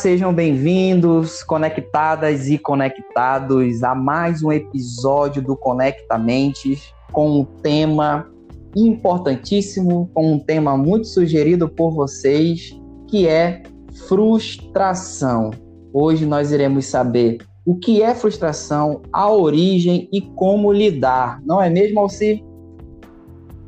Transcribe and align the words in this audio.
sejam 0.00 0.32
bem-vindos, 0.32 1.42
conectadas 1.42 2.48
e 2.48 2.56
conectados 2.56 3.82
a 3.82 3.94
mais 3.94 4.42
um 4.42 4.50
episódio 4.50 5.42
do 5.42 5.54
Conectamente 5.54 6.80
com 7.12 7.40
um 7.40 7.44
tema 7.44 8.26
importantíssimo, 8.74 10.10
com 10.14 10.32
um 10.32 10.38
tema 10.38 10.74
muito 10.74 11.06
sugerido 11.06 11.68
por 11.68 11.90
vocês, 11.90 12.74
que 13.08 13.28
é 13.28 13.62
frustração. 14.08 15.50
Hoje 15.92 16.24
nós 16.24 16.50
iremos 16.50 16.86
saber 16.86 17.36
o 17.66 17.74
que 17.74 18.02
é 18.02 18.14
frustração, 18.14 19.02
a 19.12 19.30
origem 19.30 20.08
e 20.10 20.22
como 20.22 20.72
lidar. 20.72 21.42
Não 21.44 21.60
é 21.60 21.68
mesmo, 21.68 22.00
Alci? 22.00 22.42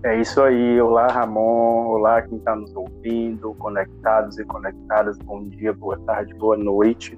É 0.05 0.21
isso 0.21 0.43
aí. 0.43 0.81
Olá, 0.81 1.07
Ramon. 1.07 1.87
Olá, 1.87 2.21
quem 2.23 2.37
está 2.37 2.57
nos 2.57 2.75
ouvindo, 2.75 3.55
conectados 3.55 4.37
e 4.37 4.45
conectadas. 4.45 5.17
Bom 5.19 5.45
dia, 5.45 5.73
boa 5.73 5.97
tarde, 6.01 6.35
boa 6.35 6.57
noite. 6.57 7.17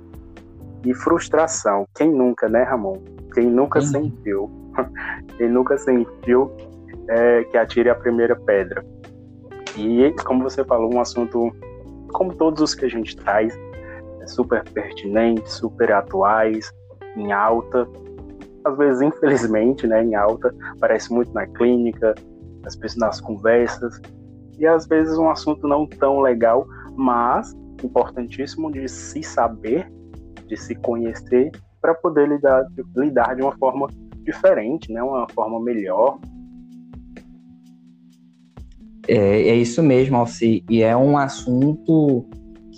E 0.85 0.93
frustração. 0.93 1.87
Quem 1.95 2.13
nunca, 2.13 2.47
né, 2.47 2.63
Ramon? 2.63 2.99
Quem 3.33 3.47
nunca 3.47 3.81
Sim. 3.81 4.11
sentiu? 4.11 4.51
quem 5.39 5.49
nunca 5.49 5.79
sentiu 5.79 6.55
é, 7.09 7.45
que 7.45 7.57
atire 7.57 7.89
a 7.89 7.95
primeira 7.95 8.37
pedra. 8.37 8.85
E, 9.79 10.15
como 10.23 10.43
você 10.43 10.63
falou, 10.63 10.95
um 10.95 11.01
assunto, 11.01 11.57
como 12.13 12.35
todos 12.35 12.61
os 12.61 12.75
que 12.75 12.85
a 12.85 12.91
gente 12.91 13.17
traz, 13.17 13.59
é 14.21 14.27
super 14.27 14.63
pertinente, 14.63 15.51
super 15.51 15.91
atuais, 15.91 16.71
em 17.17 17.33
alta. 17.33 17.89
Às 18.63 18.77
vezes, 18.77 19.01
infelizmente, 19.01 19.87
né, 19.87 20.05
em 20.05 20.15
alta, 20.15 20.55
parece 20.79 21.11
muito 21.11 21.33
na 21.33 21.47
clínica, 21.47 22.15
as 22.67 22.77
pessoas 22.77 23.01
nas 23.01 23.21
conversas 23.21 24.01
e 24.59 24.67
às 24.67 24.87
vezes 24.87 25.19
um 25.19 25.31
assunto 25.31 25.67
não 25.67 25.87
tão 25.87 26.21
legal, 26.21 26.67
mas 26.97 27.53
importantíssimo 27.83 28.71
de 28.71 28.89
se 28.89 29.23
saber, 29.23 29.91
de 30.47 30.57
se 30.57 30.75
conhecer 30.75 31.51
para 31.81 31.95
poder 31.95 32.29
lidar, 32.29 32.67
lidar 32.97 33.35
de 33.35 33.43
uma 33.43 33.53
forma 33.57 33.89
diferente, 34.23 34.93
né? 34.93 35.03
Uma 35.03 35.27
forma 35.29 35.61
melhor. 35.61 36.19
É, 39.07 39.49
é 39.49 39.55
isso 39.55 39.83
mesmo, 39.83 40.17
Alci. 40.17 40.65
E 40.71 40.83
é 40.83 40.97
um 40.97 41.19
assunto 41.19 42.27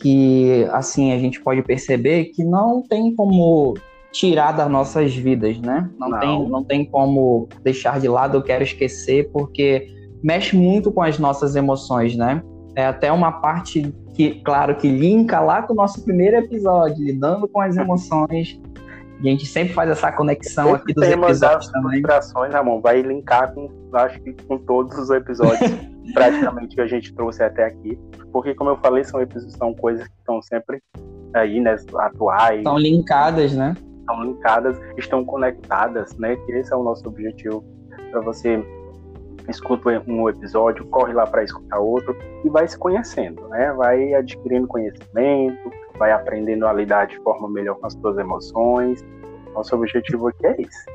que, 0.02 0.66
assim, 0.72 1.12
a 1.12 1.18
gente 1.18 1.40
pode 1.40 1.62
perceber 1.62 2.26
que 2.26 2.42
não 2.42 2.82
tem 2.82 3.14
como 3.14 3.74
tirar 4.16 4.52
das 4.52 4.70
nossas 4.70 5.14
vidas, 5.14 5.58
né? 5.58 5.90
Não, 5.98 6.08
não. 6.08 6.18
Tem, 6.18 6.48
não 6.48 6.64
tem 6.64 6.84
como 6.84 7.48
deixar 7.62 8.00
de 8.00 8.08
lado, 8.08 8.38
eu 8.38 8.42
quero 8.42 8.64
esquecer, 8.64 9.30
porque 9.30 9.94
mexe 10.22 10.56
muito 10.56 10.90
com 10.90 11.02
as 11.02 11.18
nossas 11.18 11.54
emoções, 11.54 12.16
né? 12.16 12.42
É 12.74 12.86
até 12.86 13.12
uma 13.12 13.32
parte 13.32 13.94
que, 14.14 14.40
claro, 14.42 14.76
que 14.76 14.88
linka 14.88 15.40
lá 15.40 15.62
com 15.62 15.72
o 15.72 15.76
nosso 15.76 16.02
primeiro 16.02 16.36
episódio, 16.36 17.04
lidando 17.04 17.46
com 17.46 17.60
as 17.60 17.76
emoções. 17.78 18.60
A 19.18 19.22
gente 19.22 19.46
sempre 19.46 19.72
faz 19.72 19.88
essa 19.90 20.12
conexão 20.12 20.74
aqui 20.74 20.92
dos 20.92 21.08
episódios 21.08 21.70
também. 21.70 22.02
Frustrações, 22.02 22.52
Ramon, 22.52 22.80
vai 22.80 23.00
linkar 23.00 23.54
com, 23.54 23.70
acho 23.94 24.20
que 24.20 24.34
com 24.46 24.58
todos 24.58 24.96
os 24.98 25.10
episódios 25.10 25.70
praticamente 26.12 26.74
que 26.74 26.80
a 26.82 26.86
gente 26.86 27.14
trouxe 27.14 27.42
até 27.42 27.64
aqui, 27.64 27.98
porque 28.30 28.54
como 28.54 28.70
eu 28.70 28.76
falei, 28.76 29.04
são 29.04 29.20
episódios, 29.20 29.54
são 29.54 29.74
coisas 29.74 30.06
que 30.06 30.14
estão 30.18 30.42
sempre 30.42 30.82
aí, 31.34 31.60
né, 31.60 31.76
atuais. 31.98 32.58
Estão 32.58 32.78
linkadas, 32.78 33.52
né? 33.52 33.74
Estão 34.06 34.24
linkadas, 34.24 34.80
estão 34.96 35.24
conectadas, 35.24 36.16
né? 36.16 36.36
Que 36.36 36.52
esse 36.52 36.72
é 36.72 36.76
o 36.76 36.82
nosso 36.82 37.06
objetivo 37.08 37.64
para 38.10 38.20
você 38.20 38.64
escuta 39.48 40.02
um 40.06 40.28
episódio, 40.28 40.84
corre 40.86 41.12
lá 41.12 41.26
para 41.26 41.44
escutar 41.44 41.78
outro 41.78 42.16
e 42.44 42.48
vai 42.48 42.66
se 42.66 42.78
conhecendo, 42.78 43.46
né? 43.48 43.72
Vai 43.72 44.14
adquirindo 44.14 44.66
conhecimento, 44.66 45.70
vai 45.98 46.12
aprendendo 46.12 46.66
a 46.66 46.72
lidar 46.72 47.06
de 47.06 47.16
forma 47.22 47.48
melhor 47.48 47.76
com 47.76 47.86
as 47.86 47.92
suas 47.94 48.18
emoções. 48.18 49.04
Nosso 49.54 49.74
objetivo 49.74 50.28
aqui 50.28 50.46
é 50.46 50.60
esse. 50.60 50.86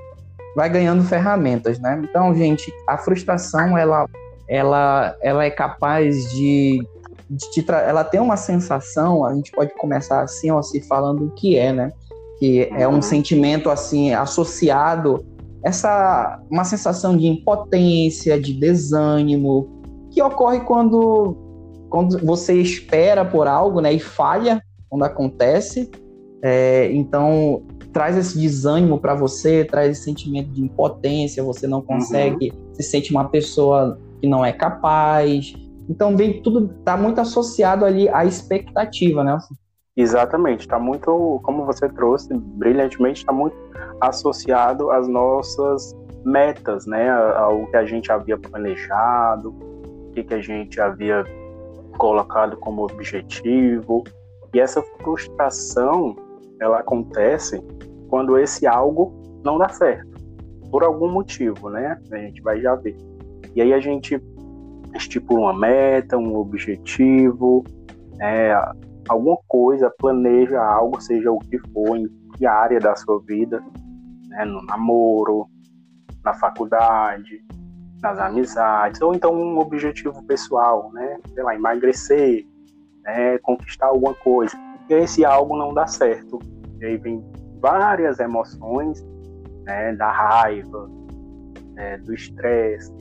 Vai 0.56 0.70
ganhando 0.70 1.04
ferramentas, 1.04 1.80
né? 1.80 2.02
Então, 2.04 2.34
gente, 2.36 2.74
a 2.88 2.98
frustração 2.98 3.78
ela 3.78 4.06
ela 4.48 5.16
ela 5.22 5.46
é 5.46 5.50
capaz 5.50 6.30
de, 6.32 6.86
de 7.30 7.66
ela 7.70 8.04
tem 8.04 8.20
uma 8.20 8.36
sensação, 8.36 9.24
a 9.24 9.34
gente 9.34 9.52
pode 9.52 9.74
começar 9.76 10.22
assim, 10.22 10.52
ó, 10.52 10.62
se 10.62 10.82
falando 10.82 11.26
o 11.26 11.32
que 11.32 11.58
é, 11.58 11.72
né? 11.72 11.94
Que 12.42 12.68
é 12.72 12.88
um 12.88 12.96
uhum. 12.96 13.02
sentimento 13.04 13.70
assim 13.70 14.14
associado 14.14 15.24
essa 15.64 16.42
uma 16.50 16.64
sensação 16.64 17.16
de 17.16 17.28
impotência, 17.28 18.42
de 18.42 18.52
desânimo, 18.52 19.70
que 20.10 20.20
ocorre 20.24 20.62
quando 20.62 21.38
quando 21.88 22.18
você 22.26 22.56
espera 22.56 23.24
por 23.24 23.48
algo, 23.48 23.80
né, 23.80 23.94
e 23.94 24.00
falha 24.00 24.60
quando 24.90 25.04
acontece. 25.04 25.92
É, 26.42 26.92
então 26.92 27.62
traz 27.94 28.18
esse 28.18 28.40
desânimo 28.40 28.98
para 28.98 29.14
você, 29.14 29.64
traz 29.64 29.92
esse 29.92 30.06
sentimento 30.06 30.50
de 30.50 30.64
impotência, 30.64 31.44
você 31.44 31.68
não 31.68 31.82
consegue, 31.82 32.50
uhum. 32.50 32.74
se 32.74 32.82
sente 32.82 33.12
uma 33.12 33.26
pessoa 33.30 34.00
que 34.20 34.28
não 34.28 34.44
é 34.44 34.52
capaz. 34.52 35.54
Então 35.88 36.18
vem 36.18 36.42
tudo 36.42 36.70
tá 36.84 36.98
muito 36.98 37.22
associado 37.22 37.86
ali 37.86 38.10
à 38.10 38.26
expectativa, 38.26 39.24
né? 39.24 39.38
Exatamente, 39.96 40.62
está 40.62 40.80
muito, 40.80 41.40
como 41.44 41.66
você 41.66 41.90
trouxe 41.90 42.34
brilhantemente, 42.34 43.20
está 43.20 43.34
muito 43.34 43.56
associado 44.00 44.90
às 44.90 45.08
nossas 45.08 45.94
metas, 46.24 46.86
né? 46.86 47.10
Ao 47.10 47.66
que 47.68 47.76
a 47.76 47.86
gente 47.86 48.12
havia 48.12 48.38
planejado, 48.38 49.50
o 49.50 50.12
que, 50.14 50.24
que 50.24 50.34
a 50.34 50.42
gente 50.42 50.80
havia 50.80 51.26
colocado 51.98 52.56
como 52.58 52.84
objetivo. 52.84 54.04
E 54.54 54.60
essa 54.60 54.82
frustração, 55.02 56.16
ela 56.60 56.80
acontece 56.80 57.62
quando 58.08 58.38
esse 58.38 58.66
algo 58.66 59.14
não 59.44 59.58
dá 59.58 59.70
certo, 59.70 60.08
por 60.70 60.84
algum 60.84 61.10
motivo, 61.10 61.70
né? 61.70 62.00
A 62.12 62.18
gente 62.18 62.42
vai 62.42 62.62
já 62.62 62.76
ver. 62.76 62.96
E 63.56 63.62
aí 63.62 63.74
a 63.74 63.80
gente 63.80 64.22
estipula 64.96 65.42
uma 65.42 65.54
meta, 65.54 66.18
um 66.18 66.36
objetivo, 66.38 67.64
né? 68.16 68.54
Alguma 69.12 69.38
coisa, 69.48 69.94
planeja 69.98 70.62
algo, 70.62 71.02
seja 71.02 71.32
o 71.32 71.40
que 71.40 71.58
for, 71.74 71.98
em 71.98 72.08
que 72.38 72.46
área 72.46 72.80
da 72.80 72.96
sua 72.96 73.20
vida, 73.22 73.64
né, 74.30 74.46
no 74.46 74.64
namoro, 74.64 75.48
na 76.24 76.34
faculdade, 76.34 77.44
nas 78.02 78.18
amizades, 78.20 79.02
ou 79.02 79.14
então 79.14 79.34
um 79.34 79.60
objetivo 79.60 80.24
pessoal, 80.24 80.92
né, 80.94 81.20
sei 81.34 81.44
lá, 81.44 81.56
emagrecer, 81.56 82.46
né, 83.04 83.38
conquistar 83.40 83.88
alguma 83.88 84.14
coisa. 84.14 84.58
E 84.90 84.94
esse 84.94 85.24
algo 85.24 85.58
não 85.58 85.74
dá 85.74 85.88
certo. 85.88 86.40
E 86.80 86.86
aí 86.86 86.98
vem 86.98 87.24
várias 87.60 88.20
emoções, 88.20 89.06
né, 89.64 89.94
da 89.96 90.12
raiva, 90.12 90.90
né, 91.76 91.98
do 92.00 92.14
estresse, 92.14 92.92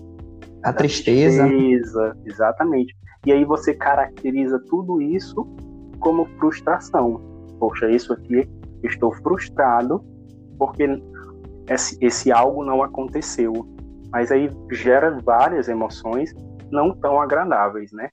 a 0.62 0.72
tristeza. 0.72 1.47
tristeza. 1.47 2.16
Exatamente. 2.25 2.94
E 3.25 3.32
aí 3.32 3.44
você 3.44 3.75
caracteriza 3.75 4.59
tudo 4.69 5.00
isso 5.00 5.47
como 6.00 6.26
frustração. 6.38 7.20
Poxa, 7.58 7.90
isso 7.90 8.12
aqui, 8.12 8.48
estou 8.82 9.12
frustrado 9.12 10.02
porque 10.58 10.84
esse, 11.68 11.96
esse 12.00 12.32
algo 12.32 12.64
não 12.64 12.82
aconteceu. 12.82 13.52
Mas 14.10 14.32
aí 14.32 14.50
gera 14.72 15.18
várias 15.24 15.68
emoções 15.68 16.34
não 16.70 16.92
tão 16.92 17.20
agradáveis, 17.20 17.92
né? 17.92 18.10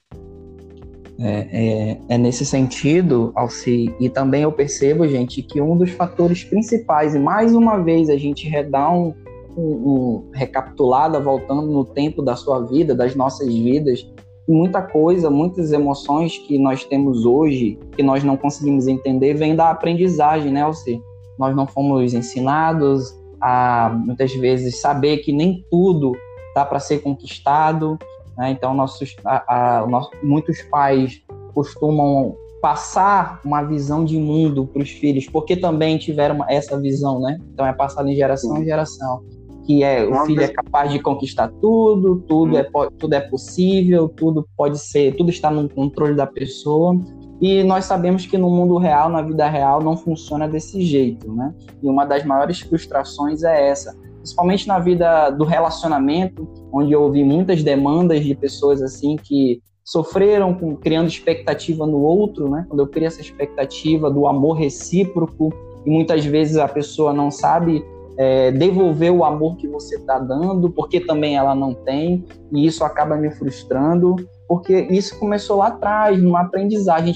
É, 1.20 1.48
é, 1.90 2.00
é, 2.10 2.18
nesse 2.18 2.46
sentido, 2.46 3.32
Alci, 3.34 3.92
e 3.98 4.08
também 4.08 4.42
eu 4.42 4.52
percebo, 4.52 5.06
gente, 5.08 5.42
que 5.42 5.60
um 5.60 5.76
dos 5.76 5.90
fatores 5.90 6.44
principais, 6.44 7.12
e 7.12 7.18
mais 7.18 7.56
uma 7.56 7.82
vez 7.82 8.08
a 8.08 8.16
gente 8.16 8.48
redá 8.48 8.88
um, 8.88 9.12
um, 9.56 9.62
um 9.62 10.30
recapitulada, 10.32 11.18
voltando 11.18 11.66
no 11.66 11.84
tempo 11.84 12.22
da 12.22 12.36
sua 12.36 12.64
vida, 12.64 12.94
das 12.94 13.16
nossas 13.16 13.52
vidas, 13.52 14.08
muita 14.52 14.80
coisa, 14.80 15.30
muitas 15.30 15.72
emoções 15.72 16.38
que 16.38 16.58
nós 16.58 16.84
temos 16.84 17.24
hoje, 17.24 17.78
que 17.92 18.02
nós 18.02 18.24
não 18.24 18.36
conseguimos 18.36 18.86
entender, 18.86 19.34
vem 19.34 19.54
da 19.54 19.70
aprendizagem, 19.70 20.50
né, 20.50 20.62
Alci? 20.62 21.00
Nós 21.38 21.54
não 21.54 21.66
fomos 21.66 22.14
ensinados 22.14 23.14
a, 23.40 23.90
muitas 24.04 24.32
vezes, 24.34 24.80
saber 24.80 25.18
que 25.18 25.32
nem 25.32 25.64
tudo 25.70 26.12
dá 26.54 26.64
para 26.64 26.80
ser 26.80 27.00
conquistado, 27.00 27.98
né? 28.36 28.50
Então, 28.50 28.74
nossos, 28.74 29.14
a, 29.24 29.82
a, 29.82 29.86
muitos 30.22 30.62
pais 30.62 31.22
costumam 31.54 32.34
passar 32.60 33.40
uma 33.44 33.62
visão 33.62 34.04
de 34.04 34.18
mundo 34.18 34.66
para 34.66 34.82
os 34.82 34.90
filhos, 34.90 35.26
porque 35.26 35.56
também 35.56 35.98
tiveram 35.98 36.44
essa 36.48 36.80
visão, 36.80 37.20
né? 37.20 37.38
Então, 37.52 37.66
é 37.66 37.72
passado 37.72 38.08
em 38.08 38.16
geração 38.16 38.56
em 38.58 38.64
geração 38.64 39.22
que 39.68 39.84
é 39.84 40.02
o 40.02 40.24
filho 40.24 40.40
é 40.40 40.48
capaz 40.48 40.90
de 40.90 40.98
conquistar 40.98 41.48
tudo, 41.60 42.24
tudo 42.26 42.56
é, 42.56 42.66
tudo 42.98 43.12
é 43.12 43.20
possível, 43.20 44.08
tudo 44.08 44.48
pode 44.56 44.78
ser, 44.78 45.14
tudo 45.14 45.28
está 45.28 45.50
no 45.50 45.68
controle 45.68 46.14
da 46.14 46.26
pessoa. 46.26 46.98
E 47.38 47.62
nós 47.64 47.84
sabemos 47.84 48.24
que 48.24 48.38
no 48.38 48.48
mundo 48.48 48.78
real, 48.78 49.10
na 49.10 49.20
vida 49.20 49.46
real, 49.46 49.82
não 49.82 49.94
funciona 49.94 50.48
desse 50.48 50.80
jeito, 50.80 51.30
né? 51.30 51.54
E 51.82 51.86
uma 51.86 52.06
das 52.06 52.24
maiores 52.24 52.60
frustrações 52.60 53.42
é 53.42 53.68
essa, 53.68 53.94
principalmente 54.16 54.66
na 54.66 54.78
vida 54.78 55.28
do 55.28 55.44
relacionamento, 55.44 56.48
onde 56.72 56.92
eu 56.92 57.02
ouvi 57.02 57.22
muitas 57.22 57.62
demandas 57.62 58.24
de 58.24 58.34
pessoas 58.34 58.80
assim 58.80 59.16
que 59.16 59.60
sofreram 59.84 60.54
com 60.54 60.76
criando 60.76 61.08
expectativa 61.08 61.86
no 61.86 62.00
outro, 62.00 62.48
né? 62.48 62.64
Quando 62.70 62.80
eu 62.80 62.86
crio 62.86 63.06
essa 63.06 63.20
expectativa 63.20 64.10
do 64.10 64.26
amor 64.26 64.54
recíproco 64.54 65.52
e 65.84 65.90
muitas 65.90 66.24
vezes 66.24 66.56
a 66.56 66.66
pessoa 66.66 67.12
não 67.12 67.30
sabe 67.30 67.84
é, 68.18 68.50
devolver 68.50 69.12
o 69.12 69.24
amor 69.24 69.56
que 69.56 69.68
você 69.68 69.94
está 69.94 70.18
dando, 70.18 70.68
porque 70.68 71.00
também 71.00 71.36
ela 71.36 71.54
não 71.54 71.72
tem, 71.72 72.26
e 72.52 72.66
isso 72.66 72.84
acaba 72.84 73.16
me 73.16 73.30
frustrando, 73.30 74.16
porque 74.48 74.88
isso 74.90 75.18
começou 75.20 75.58
lá 75.58 75.68
atrás, 75.68 76.20
numa 76.20 76.40
aprendizagem. 76.40 77.14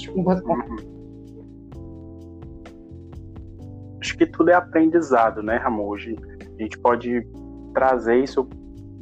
Acho 3.99 4.17
que 4.17 4.25
tudo 4.25 4.49
é 4.49 4.53
aprendizado, 4.53 5.43
né, 5.43 5.57
Ramon? 5.57 5.93
A 5.93 5.97
gente 5.97 6.79
pode 6.79 7.27
trazer 7.73 8.23
isso, 8.23 8.47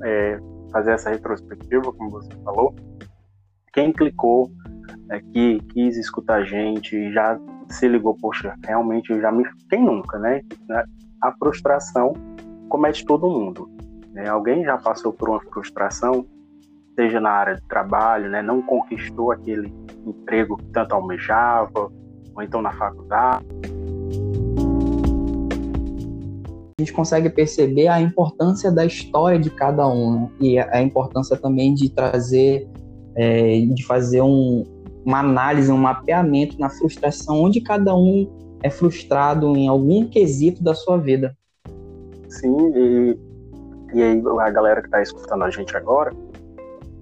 é, 0.04 0.40
fazer 0.72 0.94
essa 0.94 1.12
retrospectiva, 1.12 1.94
como 1.94 2.10
você 2.10 2.30
falou. 2.44 2.74
Quem 3.74 3.94
clicou, 3.94 4.50
é, 5.12 5.20
que 5.20 5.60
quis 5.72 5.98
escutar 5.98 6.38
a 6.38 6.44
gente, 6.44 7.12
já 7.14 7.40
se 7.70 7.88
ligou, 7.88 8.18
poxa, 8.20 8.56
realmente 8.66 9.08
já 9.22 9.32
me. 9.32 9.44
Quem 9.70 9.84
nunca, 9.84 10.18
né? 10.18 10.42
A 11.22 11.32
frustração 11.34 12.14
comete 12.70 13.06
todo 13.06 13.30
mundo. 13.30 13.70
Né? 14.12 14.28
Alguém 14.28 14.64
já 14.64 14.78
passou 14.78 15.14
por 15.14 15.30
uma 15.30 15.42
frustração, 15.42 16.26
seja 16.96 17.20
na 17.20 17.32
área 17.32 17.56
de 17.56 17.62
trabalho, 17.68 18.30
né? 18.30 18.42
Não 18.42 18.62
conquistou 18.62 19.32
aquele 19.32 19.74
emprego 20.06 20.58
que 20.58 20.66
tanto 20.66 20.94
almejava, 20.94 21.92
ou 22.36 22.42
então 22.42 22.62
na 22.62 22.72
faculdade 22.72 23.46
a 26.82 26.84
gente 26.84 26.94
consegue 26.94 27.30
perceber 27.30 27.88
a 27.88 28.02
importância 28.02 28.72
da 28.72 28.84
história 28.84 29.38
de 29.38 29.52
cada 29.52 29.88
um 29.88 30.22
né? 30.22 30.30
e 30.40 30.60
a 30.60 30.82
importância 30.82 31.38
também 31.38 31.76
de 31.76 31.90
trazer, 31.90 32.68
é, 33.16 33.60
de 33.60 33.86
fazer 33.86 34.22
um, 34.22 34.64
uma 35.06 35.20
análise, 35.20 35.72
um 35.72 35.78
mapeamento 35.78 36.60
na 36.60 36.72
frustração, 36.72 37.40
onde 37.44 37.62
cada 37.62 37.96
um 37.96 38.28
é 38.64 38.70
frustrado 38.70 39.56
em 39.56 39.68
algum 39.68 40.08
quesito 40.08 40.64
da 40.64 40.74
sua 40.74 40.98
vida. 40.98 41.36
Sim, 42.30 42.72
e, 42.76 43.20
e 43.94 44.02
aí 44.02 44.24
a 44.40 44.50
galera 44.50 44.82
que 44.82 44.88
está 44.88 45.02
escutando 45.02 45.44
a 45.44 45.50
gente 45.50 45.76
agora, 45.76 46.12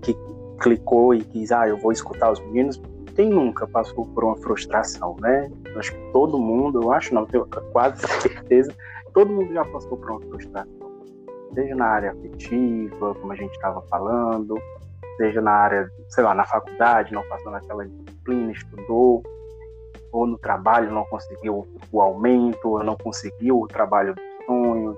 que 0.01 0.15
clicou 0.59 1.13
e 1.13 1.23
quis, 1.23 1.51
ah, 1.51 1.67
eu 1.67 1.77
vou 1.77 1.91
escutar 1.91 2.31
os 2.31 2.39
meninos, 2.39 2.81
quem 3.15 3.29
nunca 3.29 3.67
passou 3.67 4.05
por 4.05 4.23
uma 4.23 4.37
frustração, 4.37 5.15
né? 5.19 5.51
acho 5.75 5.91
que 5.91 6.11
todo 6.11 6.39
mundo, 6.39 6.81
eu 6.81 6.91
acho 6.91 7.13
não, 7.13 7.25
tenho 7.25 7.45
quase 7.71 8.01
certeza 8.21 8.73
todo 9.13 9.31
mundo 9.31 9.53
já 9.53 9.65
passou 9.65 9.97
por 9.97 10.11
uma 10.11 10.21
frustração, 10.21 10.91
seja 11.53 11.75
na 11.75 11.85
área 11.85 12.11
afetiva, 12.11 13.15
como 13.15 13.31
a 13.31 13.35
gente 13.35 13.51
estava 13.51 13.81
falando, 13.83 14.55
seja 15.17 15.41
na 15.41 15.51
área, 15.51 15.91
sei 16.09 16.23
lá, 16.23 16.33
na 16.33 16.45
faculdade, 16.45 17.13
não 17.13 17.27
passou 17.27 17.51
naquela 17.51 17.85
disciplina, 17.85 18.51
estudou, 18.51 19.23
ou 20.11 20.25
no 20.25 20.37
trabalho 20.37 20.91
não 20.91 21.05
conseguiu 21.05 21.67
o 21.91 22.01
aumento, 22.01 22.69
ou 22.69 22.83
não 22.83 22.95
conseguiu 22.95 23.61
o 23.61 23.67
trabalho 23.67 24.15
dos 24.15 24.23
sonhos. 24.45 24.97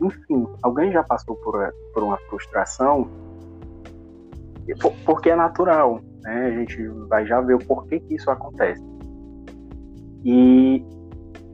Enfim, 0.00 0.46
alguém 0.62 0.92
já 0.92 1.02
passou 1.02 1.36
por, 1.36 1.72
por 1.92 2.02
uma 2.02 2.16
frustração, 2.28 3.08
porque 5.04 5.30
é 5.30 5.36
natural, 5.36 6.00
né? 6.22 6.46
A 6.46 6.50
gente 6.50 6.88
vai 7.08 7.26
já 7.26 7.40
ver 7.40 7.54
o 7.54 7.58
porquê 7.58 8.00
que 8.00 8.14
isso 8.14 8.30
acontece. 8.30 8.82
E 10.24 10.84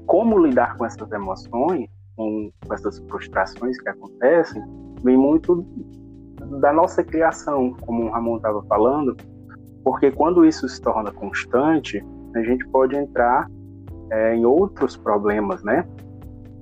como 0.06 0.38
lidar 0.38 0.76
com 0.76 0.84
essas 0.84 1.10
emoções 1.12 1.88
com 2.18 2.50
essas 2.72 2.98
frustrações 3.08 3.80
que 3.80 3.88
acontecem, 3.88 4.60
vem 5.02 5.16
muito 5.16 5.64
da 6.60 6.72
nossa 6.72 7.04
criação, 7.04 7.74
como 7.80 8.04
o 8.04 8.10
Ramon 8.10 8.36
estava 8.36 8.60
falando, 8.64 9.16
porque 9.84 10.10
quando 10.10 10.44
isso 10.44 10.68
se 10.68 10.80
torna 10.80 11.12
constante, 11.12 12.04
a 12.34 12.42
gente 12.42 12.66
pode 12.68 12.96
entrar 12.96 13.46
é, 14.10 14.34
em 14.34 14.44
outros 14.44 14.96
problemas, 14.96 15.62
né? 15.62 15.86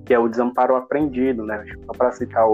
Que 0.04 0.14
é 0.14 0.18
o 0.18 0.28
desamparo 0.28 0.76
aprendido, 0.76 1.44
né? 1.44 1.64
Só 1.84 1.92
para 1.92 2.12
citar 2.12 2.44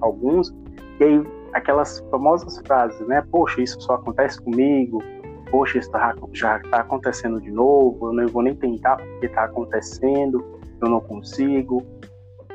alguns, 0.00 0.54
e 1.00 1.04
aí 1.04 1.26
aquelas 1.52 2.00
famosas 2.10 2.58
frases, 2.66 3.06
né? 3.06 3.22
Poxa, 3.30 3.62
isso 3.62 3.80
só 3.80 3.94
acontece 3.94 4.40
comigo. 4.40 5.02
Poxa, 5.50 5.78
isso 5.78 5.90
tá, 5.90 6.14
já 6.32 6.56
está 6.58 6.80
acontecendo 6.80 7.40
de 7.40 7.50
novo. 7.50 8.08
Eu 8.08 8.12
não 8.14 8.28
vou 8.28 8.42
nem 8.42 8.54
tentar 8.54 8.96
porque 8.96 9.26
está 9.26 9.44
acontecendo. 9.44 10.44
Eu 10.80 10.88
não 10.88 11.00
consigo. 11.00 11.82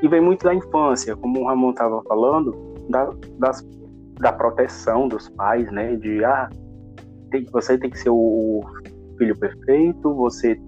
E 0.02 0.08
vem 0.08 0.22
muito 0.22 0.44
da 0.44 0.54
infância, 0.54 1.16
como 1.16 1.42
o 1.42 1.48
Ramon 1.48 1.72
estava 1.72 2.02
falando, 2.04 2.56
da, 2.90 3.10
das, 3.40 3.66
da 4.20 4.32
proteção 4.32 5.08
dos 5.08 5.30
pais, 5.30 5.72
né? 5.72 5.96
De, 5.96 6.24
ah, 6.24 6.50
tem, 7.32 7.46
você 7.52 7.78
tem 7.78 7.90
que 7.90 8.00
ser 8.00 8.10
o 8.10 8.64
filho 9.18 9.38
perfeito, 9.38 10.14
você 10.14 10.60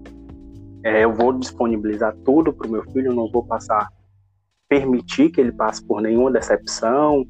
é, 0.84 1.04
eu 1.04 1.12
vou 1.12 1.32
disponibilizar 1.32 2.16
tudo 2.24 2.52
para 2.52 2.66
o 2.66 2.70
meu 2.70 2.82
filho, 2.90 3.14
não 3.14 3.30
vou 3.30 3.44
passar, 3.44 3.88
permitir 4.68 5.30
que 5.30 5.40
ele 5.40 5.52
passe 5.52 5.84
por 5.84 6.00
nenhuma 6.00 6.30
decepção, 6.30 7.26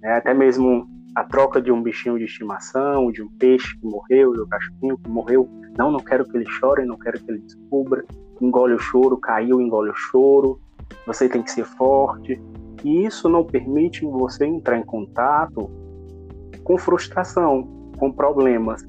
né? 0.00 0.14
até 0.14 0.34
mesmo 0.34 0.88
a 1.14 1.24
troca 1.24 1.60
de 1.60 1.70
um 1.70 1.82
bichinho 1.82 2.18
de 2.18 2.24
estimação, 2.24 3.12
de 3.12 3.22
um 3.22 3.28
peixe 3.36 3.78
que 3.78 3.86
morreu, 3.86 4.32
de 4.32 4.42
um 4.42 4.48
cachorrinho 4.48 4.98
que 4.98 5.10
morreu, 5.10 5.48
não, 5.76 5.90
não 5.90 6.00
quero 6.00 6.24
que 6.24 6.36
ele 6.36 6.48
chore, 6.48 6.84
não 6.84 6.98
quero 6.98 7.20
que 7.20 7.30
ele 7.30 7.40
descubra, 7.40 8.04
engole 8.40 8.74
o 8.74 8.78
choro, 8.78 9.16
caiu, 9.16 9.60
engole 9.60 9.90
o 9.90 9.94
choro, 9.94 10.60
você 11.06 11.28
tem 11.28 11.42
que 11.42 11.50
ser 11.50 11.64
forte. 11.64 12.40
E 12.82 13.04
isso 13.04 13.28
não 13.28 13.44
permite 13.44 14.04
você 14.04 14.46
entrar 14.46 14.78
em 14.78 14.84
contato 14.84 15.70
com 16.64 16.78
frustração, 16.78 17.90
com 17.98 18.10
problemas. 18.10 18.86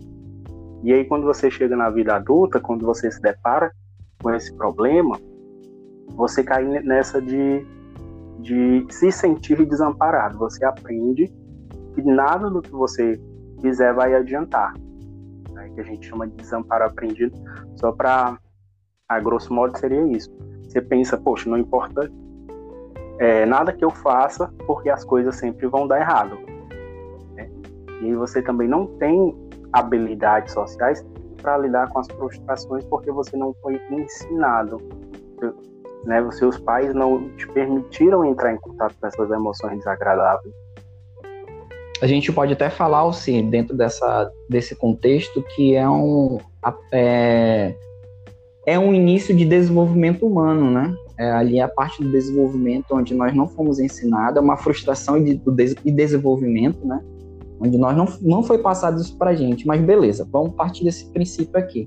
E 0.84 0.92
aí, 0.94 1.06
quando 1.06 1.26
você 1.26 1.50
chega 1.50 1.76
na 1.76 1.90
vida 1.90 2.16
adulta, 2.16 2.60
quando 2.60 2.86
você 2.86 3.12
se 3.12 3.22
depara 3.22 3.72
com 4.22 4.32
esse 4.32 4.54
problema, 4.54 5.20
você 6.16 6.44
cai 6.44 6.64
nessa 6.82 7.22
de, 7.22 7.66
de 8.40 8.86
se 8.90 9.12
sentir 9.12 9.66
desamparado. 9.66 10.38
Você 10.38 10.66
aprende 10.66 11.32
que 11.94 12.02
nada 12.02 12.50
do 12.50 12.62
que 12.62 12.72
você 12.72 13.20
fizer 13.62 13.94
vai 13.94 14.16
adiantar. 14.16 14.74
Né? 15.52 15.72
Que 15.76 15.82
a 15.82 15.84
gente 15.84 16.08
chama 16.08 16.28
de 16.28 16.36
desamparo 16.36 16.86
aprendido. 16.86 17.38
Só 17.76 17.92
para, 17.92 18.38
a 19.08 19.20
grosso 19.20 19.54
modo, 19.54 19.78
seria 19.78 20.06
isso 20.08 20.32
você 20.72 20.82
pensa, 20.82 21.18
poxa, 21.18 21.50
não 21.50 21.58
importa 21.58 22.10
é, 23.20 23.46
nada 23.46 23.74
que 23.74 23.84
eu 23.84 23.90
faça, 23.90 24.52
porque 24.66 24.90
as 24.90 25.04
coisas 25.04 25.36
sempre 25.36 25.68
vão 25.68 25.86
dar 25.86 26.00
errado. 26.00 26.38
Né? 27.36 27.50
E 28.02 28.16
você 28.16 28.42
também 28.42 28.68
não 28.68 28.88
tem 28.98 29.36
habilidades 29.74 30.54
sociais 30.54 31.06
para 31.42 31.58
lidar 31.58 31.90
com 31.90 32.00
as 32.00 32.08
frustrações, 32.08 32.84
porque 32.86 33.12
você 33.12 33.36
não 33.36 33.54
foi 33.62 33.82
ensinado. 33.90 34.78
Né? 36.06 36.22
Os 36.22 36.38
seus 36.38 36.58
pais 36.58 36.94
não 36.94 37.30
te 37.38 37.48
permitiram 37.48 38.26
entrar 38.26 38.54
em 38.54 38.58
contato 38.58 38.96
com 39.00 39.08
essas 39.08 39.30
emoções 39.32 39.78
desagradáveis. 39.78 40.54
A 42.02 42.08
gente 42.08 42.32
pode 42.32 42.54
até 42.54 42.70
falar, 42.70 43.12
sim, 43.14 43.48
dentro 43.50 43.78
dessa, 43.78 44.32
desse 44.50 44.76
contexto, 44.76 45.44
que 45.56 45.76
é 45.76 45.88
um. 45.88 46.40
É, 46.92 47.76
é 48.66 48.80
um 48.80 48.94
início 48.94 49.36
de 49.36 49.46
desenvolvimento 49.46 50.26
humano, 50.26 50.72
né? 50.72 50.96
É 51.18 51.32
ali 51.32 51.60
a 51.60 51.68
parte 51.68 52.04
do 52.04 52.12
desenvolvimento 52.12 52.86
onde 52.92 53.14
nós 53.14 53.36
não 53.36 53.48
fomos 53.48 53.80
ensinados, 53.80 54.38
é 54.38 54.40
uma 54.40 54.58
frustração 54.58 55.18
e 55.18 55.36
de, 55.36 55.76
de 55.76 55.92
desenvolvimento, 55.92 56.84
né? 56.86 57.00
Onde 57.64 57.78
nós 57.78 57.96
não, 57.96 58.08
não 58.22 58.44
foi 58.44 58.58
passado 58.58 59.00
isso 59.00 59.16
pra 59.18 59.36
gente, 59.36 59.68
mas 59.68 59.82
beleza, 59.82 60.28
vamos 60.32 60.54
partir 60.54 60.84
desse 60.84 61.06
princípio 61.12 61.58
aqui. 61.58 61.86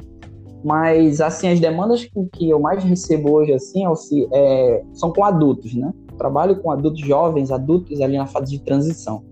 Mas, 0.65 1.21
assim, 1.21 1.49
as 1.49 1.61
demandas 1.61 2.09
que 2.33 2.49
eu 2.49 2.59
mais 2.59 2.83
recebo 2.83 3.33
hoje, 3.33 3.53
assim, 3.53 3.83
é, 4.33 4.83
são 4.95 5.13
com 5.13 5.25
adultos, 5.25 5.75
né? 5.75 5.93
trabalho 6.17 6.57
com 6.57 6.71
adultos 6.71 7.01
jovens, 7.01 7.51
adultos 7.51 8.01
ali 8.01 8.17
na 8.17 8.27
fase 8.27 8.53
de 8.53 8.65
transição. 8.65 9.25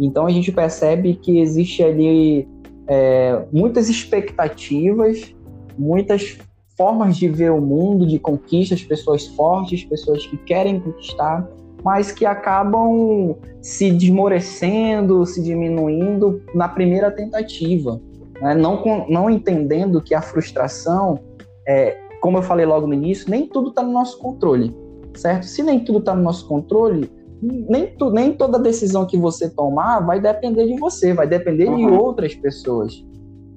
Então, 0.00 0.26
a 0.26 0.30
gente 0.30 0.50
percebe 0.50 1.14
que 1.14 1.38
existe 1.38 1.82
ali 1.82 2.48
é, 2.86 3.44
muitas 3.52 3.88
expectativas, 3.88 5.34
muitas 5.78 6.38
formas 6.76 7.16
de 7.16 7.28
ver 7.28 7.52
o 7.52 7.60
mundo, 7.60 8.06
de 8.06 8.18
conquistas, 8.18 8.82
pessoas 8.82 9.26
fortes, 9.28 9.84
pessoas 9.84 10.26
que 10.26 10.36
querem 10.38 10.80
conquistar, 10.80 11.48
mas 11.84 12.10
que 12.10 12.24
acabam 12.24 13.36
se 13.60 13.90
desmorecendo, 13.90 15.24
se 15.26 15.42
diminuindo 15.42 16.40
na 16.54 16.66
primeira 16.66 17.10
tentativa, 17.10 18.00
né? 18.40 18.54
não, 18.54 18.82
não 19.08 19.28
entendendo 19.28 20.00
que 20.00 20.14
a 20.14 20.22
frustração, 20.22 21.20
é, 21.68 21.96
como 22.22 22.38
eu 22.38 22.42
falei 22.42 22.64
logo 22.64 22.86
no 22.86 22.94
início, 22.94 23.30
nem 23.30 23.46
tudo 23.46 23.68
está 23.68 23.82
no 23.82 23.92
nosso 23.92 24.18
controle, 24.18 24.74
certo? 25.14 25.44
Se 25.44 25.62
nem 25.62 25.78
tudo 25.80 25.98
está 25.98 26.14
no 26.14 26.22
nosso 26.22 26.48
controle, 26.48 27.10
nem, 27.42 27.94
tu, 27.98 28.10
nem 28.10 28.32
toda 28.32 28.58
decisão 28.58 29.06
que 29.06 29.18
você 29.18 29.50
tomar 29.50 30.00
vai 30.00 30.18
depender 30.18 30.66
de 30.66 30.78
você, 30.78 31.12
vai 31.12 31.26
depender 31.26 31.66
uhum. 31.66 31.76
de 31.76 31.84
outras 31.84 32.34
pessoas. 32.34 33.04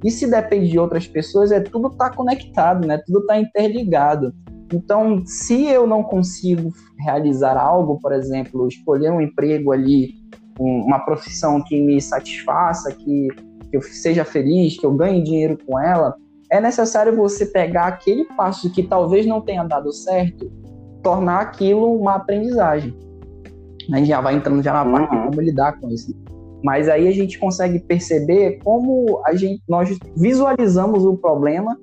E 0.03 0.11
se 0.11 0.29
depende 0.29 0.69
de 0.69 0.77
outras 0.77 1.07
pessoas, 1.07 1.51
é 1.51 1.61
tudo 1.61 1.87
está 1.87 2.09
conectado, 2.09 2.85
né? 2.85 3.01
Tudo 3.05 3.21
está 3.21 3.39
interligado. 3.39 4.33
Então, 4.73 5.23
se 5.25 5.65
eu 5.65 5.87
não 5.87 6.03
consigo 6.03 6.73
realizar 6.99 7.57
algo, 7.57 7.99
por 7.99 8.11
exemplo, 8.11 8.67
escolher 8.67 9.11
um 9.11 9.21
emprego 9.21 9.71
ali, 9.71 10.15
uma 10.59 10.99
profissão 10.99 11.63
que 11.63 11.79
me 11.79 12.01
satisfaça, 12.01 12.91
que, 12.91 13.27
que 13.69 13.77
eu 13.77 13.81
seja 13.81 14.25
feliz, 14.25 14.77
que 14.77 14.85
eu 14.85 14.93
ganhe 14.93 15.23
dinheiro 15.23 15.57
com 15.65 15.79
ela, 15.79 16.15
é 16.49 16.59
necessário 16.59 17.15
você 17.15 17.45
pegar 17.45 17.87
aquele 17.87 18.25
passo 18.25 18.71
que 18.71 18.83
talvez 18.83 19.25
não 19.25 19.41
tenha 19.41 19.63
dado 19.63 19.91
certo, 19.91 20.51
tornar 21.03 21.39
aquilo 21.39 21.93
uma 21.93 22.15
aprendizagem. 22.15 22.95
A 23.91 23.97
gente 23.97 24.07
já 24.07 24.19
vai 24.19 24.35
entrando 24.35 24.61
já 24.61 24.73
na 24.73 24.83
uhum. 24.83 24.91
parte 24.91 25.15
de 25.15 25.23
como 25.23 25.41
lidar 25.41 25.79
com 25.79 25.89
isso. 25.89 26.13
Mas 26.63 26.89
aí 26.89 27.07
a 27.07 27.11
gente 27.11 27.39
consegue 27.39 27.79
perceber 27.79 28.59
como 28.63 29.21
a 29.25 29.35
gente, 29.35 29.61
nós 29.67 29.95
visualizamos 30.15 31.05
o 31.05 31.15
problema, 31.15 31.77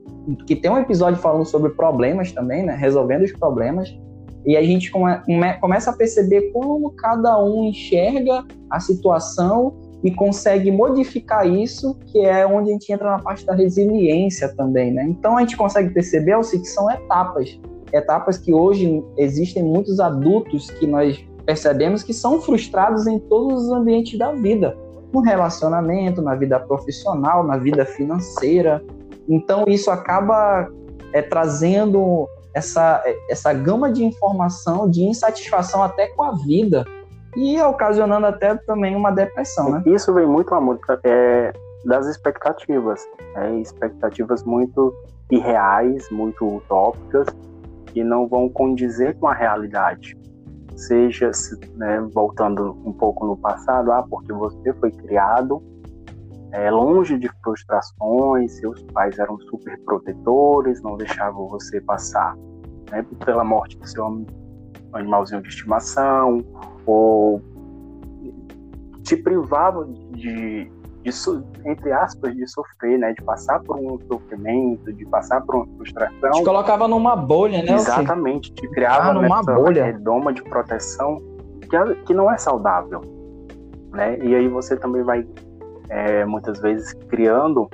que 0.47 0.57
tem 0.57 0.71
um 0.71 0.78
episódio 0.78 1.21
falando 1.21 1.45
sobre 1.45 1.71
problemas 1.71 2.33
também, 2.33 2.64
né? 2.64 2.75
Resolvendo 2.75 3.23
os 3.23 3.33
problemas. 3.33 3.97
E 4.45 4.57
a 4.57 4.62
gente 4.62 4.90
come, 4.90 5.12
começa 5.61 5.90
a 5.90 5.97
perceber 5.97 6.52
como 6.52 6.90
cada 6.90 7.43
um 7.43 7.64
enxerga 7.64 8.45
a 8.69 8.81
situação 8.81 9.75
e 10.02 10.11
consegue 10.11 10.71
modificar 10.71 11.49
isso, 11.49 11.99
que 12.07 12.21
é 12.21 12.47
onde 12.47 12.69
a 12.69 12.73
gente 12.75 12.93
entra 12.93 13.11
na 13.11 13.19
parte 13.19 13.47
da 13.47 13.54
resiliência 13.54 14.54
também, 14.54 14.93
né? 14.93 15.07
Então 15.09 15.38
a 15.38 15.40
gente 15.40 15.57
consegue 15.57 15.90
perceber, 15.90 16.33
Alci, 16.33 16.59
que 16.59 16.69
são 16.69 16.90
etapas. 16.90 17.59
Etapas 17.90 18.37
que 18.37 18.52
hoje 18.52 19.02
existem 19.16 19.62
muitos 19.62 20.00
adultos 20.00 20.71
que 20.73 20.87
nós 20.87 21.25
percebemos 21.44 22.02
que 22.02 22.12
são 22.12 22.40
frustrados 22.40 23.06
em 23.06 23.18
todos 23.18 23.64
os 23.64 23.70
ambientes 23.70 24.18
da 24.18 24.32
vida, 24.32 24.76
no 25.12 25.20
relacionamento, 25.20 26.20
na 26.22 26.34
vida 26.34 26.58
profissional, 26.58 27.44
na 27.44 27.56
vida 27.56 27.84
financeira. 27.84 28.82
Então 29.28 29.64
isso 29.68 29.90
acaba 29.90 30.68
é, 31.12 31.22
trazendo 31.22 32.28
essa, 32.52 33.02
essa 33.28 33.52
gama 33.52 33.92
de 33.92 34.04
informação, 34.04 34.88
de 34.88 35.02
insatisfação 35.02 35.82
até 35.82 36.08
com 36.08 36.22
a 36.22 36.32
vida 36.32 36.84
e 37.36 37.60
ocasionando 37.60 38.26
até 38.26 38.54
também 38.54 38.94
uma 38.94 39.10
depressão, 39.10 39.70
né? 39.70 39.82
Isso 39.86 40.14
vem 40.14 40.26
muito, 40.26 40.54
amor, 40.54 40.78
é, 41.02 41.52
das 41.84 42.06
expectativas, 42.06 43.02
é, 43.36 43.56
expectativas 43.56 44.44
muito 44.44 44.94
irreais, 45.30 46.08
muito 46.10 46.46
utópicas, 46.46 47.26
que 47.86 48.04
não 48.04 48.28
vão 48.28 48.48
condizer 48.48 49.16
com 49.18 49.26
a 49.26 49.34
realidade 49.34 50.16
seja 50.76 51.31
né, 51.76 52.00
voltando 52.12 52.76
um 52.85 52.93
pouco 52.93 53.26
no 53.26 53.37
passado, 53.37 53.93
ah, 53.93 54.04
porque 54.09 54.33
você 54.33 54.73
foi 54.75 54.90
criado 54.90 55.62
é, 56.54 56.71
longe 56.71 57.19
de 57.19 57.28
frustrações, 57.43 58.52
seus 58.59 58.83
pais 58.93 59.19
eram 59.19 59.38
super 59.40 59.76
protetores, 59.85 60.81
não 60.83 60.97
deixavam 60.97 61.49
você 61.49 61.81
passar 61.81 62.37
né, 62.90 63.04
pela 63.25 63.43
morte 63.43 63.76
do 63.76 63.88
seu 63.88 64.25
animalzinho 64.93 65.43
de 65.43 65.49
estimação, 65.49 66.45
ou 66.87 67.43
te 69.02 69.16
privavam 69.16 69.93
de, 70.12 70.71
de, 71.04 71.11
entre 71.66 71.92
aspas, 71.92 72.34
de 72.34 72.49
sofrer, 72.49 72.99
né? 72.99 73.12
De 73.12 73.23
passar 73.23 73.61
por 73.61 73.76
um 73.76 73.99
sofrimento, 74.08 74.90
de 74.92 75.04
passar 75.04 75.42
por 75.42 75.56
uma 75.56 75.66
frustração. 75.76 76.30
Te 76.32 76.42
colocava 76.42 76.88
numa 76.88 77.14
bolha, 77.14 77.62
né? 77.62 77.75
Exatamente, 77.75 78.52
te 78.54 78.66
criava 78.70 79.11
ah, 79.11 79.12
numa 79.12 79.42
bolha. 79.42 79.84
redoma 79.84 80.32
de 80.32 80.42
proteção 80.42 81.20
que, 81.68 81.76
é, 81.76 81.94
que 82.06 82.14
não 82.14 82.30
é 82.30 82.38
saudável, 82.38 83.02
né? 83.92 84.18
E 84.23 84.34
aí 84.34 84.49
você 84.49 84.76
também 84.76 85.02
vai, 85.02 85.26
é, 85.90 86.25
muitas 86.25 86.58
vezes, 86.61 86.94
criando 87.08 87.68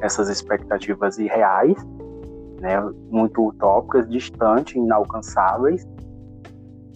essas 0.00 0.28
expectativas 0.28 1.16
irreais, 1.16 1.76
né? 2.60 2.80
Muito 3.08 3.46
utópicas, 3.46 4.08
distantes, 4.08 4.74
inalcançáveis, 4.74 5.86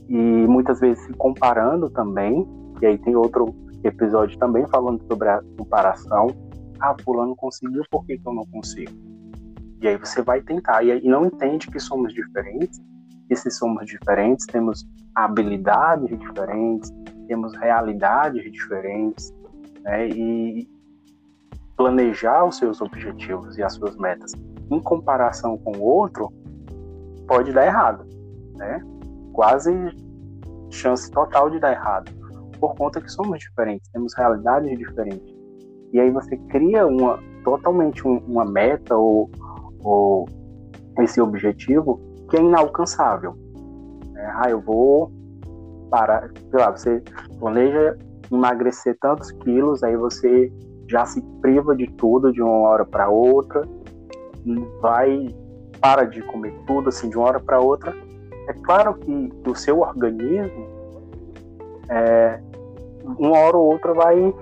e 0.09 0.17
muitas 0.17 0.81
vezes 0.81 1.05
se 1.05 1.13
comparando 1.13 1.89
também, 1.89 2.45
e 2.83 2.87
aí 2.87 2.99
tem 2.99 3.15
outro 3.15 3.55
episódio 3.85 4.39
também 4.39 4.67
falando 4.67 5.03
sobre 5.07 5.29
a 5.29 5.41
comparação. 5.57 6.29
Ah, 6.81 6.95
fulano 7.03 7.35
conseguiu, 7.35 7.83
por 7.91 8.05
que, 8.05 8.19
que 8.19 8.27
eu 8.27 8.33
não 8.33 8.47
consigo? 8.47 8.93
E 9.81 9.89
aí 9.89 9.97
você 9.97 10.23
vai 10.23 10.41
tentar, 10.41 10.83
e, 10.83 10.93
aí 10.93 11.07
não 11.07 11.27
entende 11.27 11.69
que 11.69 11.79
somos 11.79 12.13
diferentes, 12.13 12.81
que 13.29 13.37
se 13.37 13.51
somos 13.51 13.87
diferentes, 13.87 14.47
temos 14.47 14.87
habilidades 15.15 16.19
diferentes, 16.19 16.93
temos 17.27 17.55
realidades 17.57 18.51
diferentes, 18.51 19.33
né? 19.83 20.09
E 20.09 20.69
planejar 21.77 22.45
os 22.45 22.57
seus 22.57 22.81
objetivos 22.81 23.57
e 23.57 23.63
as 23.63 23.75
suas 23.75 23.97
metas 23.97 24.33
em 24.71 24.81
comparação 24.81 25.57
com 25.59 25.77
o 25.77 25.83
outro 25.83 26.33
pode 27.27 27.53
dar 27.53 27.67
errado, 27.67 28.05
né? 28.57 28.85
Quase 29.33 29.73
chance 30.71 31.11
total 31.11 31.51
de 31.51 31.61
dar 31.61 31.73
errado 31.73 32.18
por 32.59 32.75
conta 32.75 33.01
que 33.01 33.11
somos 33.11 33.39
diferentes, 33.39 33.89
temos 33.91 34.15
realidades 34.17 34.77
diferentes. 34.79 35.35
E 35.93 36.01
aí 36.01 36.11
você 36.11 36.37
cria 36.49 36.87
uma 36.87 37.19
totalmente 37.45 38.07
um, 38.07 38.19
uma 38.27 38.45
meta 38.45 38.97
ou, 38.97 39.31
ou, 39.83 40.29
esse 41.01 41.21
objetivo 41.21 42.01
que 42.29 42.37
é 42.37 42.41
inalcançável. 42.41 43.35
É, 44.17 44.27
ah, 44.35 44.51
eu 44.51 44.61
vou 44.61 45.11
parar, 45.91 46.31
sei 46.51 46.61
lá, 46.61 46.71
você 46.71 47.03
planeja 47.39 47.97
emagrecer 48.31 48.99
tantos 49.01 49.31
quilos, 49.31 49.83
aí 49.83 49.97
você 49.97 50.53
já 50.89 51.07
se 51.07 51.23
priva 51.41 51.75
de 51.75 51.87
tudo 51.93 52.33
de 52.33 52.43
uma 52.43 52.69
hora 52.69 52.85
para 52.85 53.09
outra, 53.09 53.63
vai 54.81 55.35
para 55.81 56.05
de 56.05 56.23
comer 56.23 56.55
tudo 56.67 56.89
assim 56.89 57.09
de 57.09 57.17
uma 57.17 57.27
hora 57.27 57.41
para 57.41 57.61
outra. 57.61 57.95
É 58.49 58.53
claro 58.53 58.95
que, 58.95 59.29
que 59.29 59.51
o 59.51 59.55
seu 59.55 59.81
organismo 59.81 60.67
é, 61.91 62.41
uma 63.19 63.39
hora 63.39 63.57
ou 63.57 63.73
outra 63.73 63.95
vai 63.95 64.35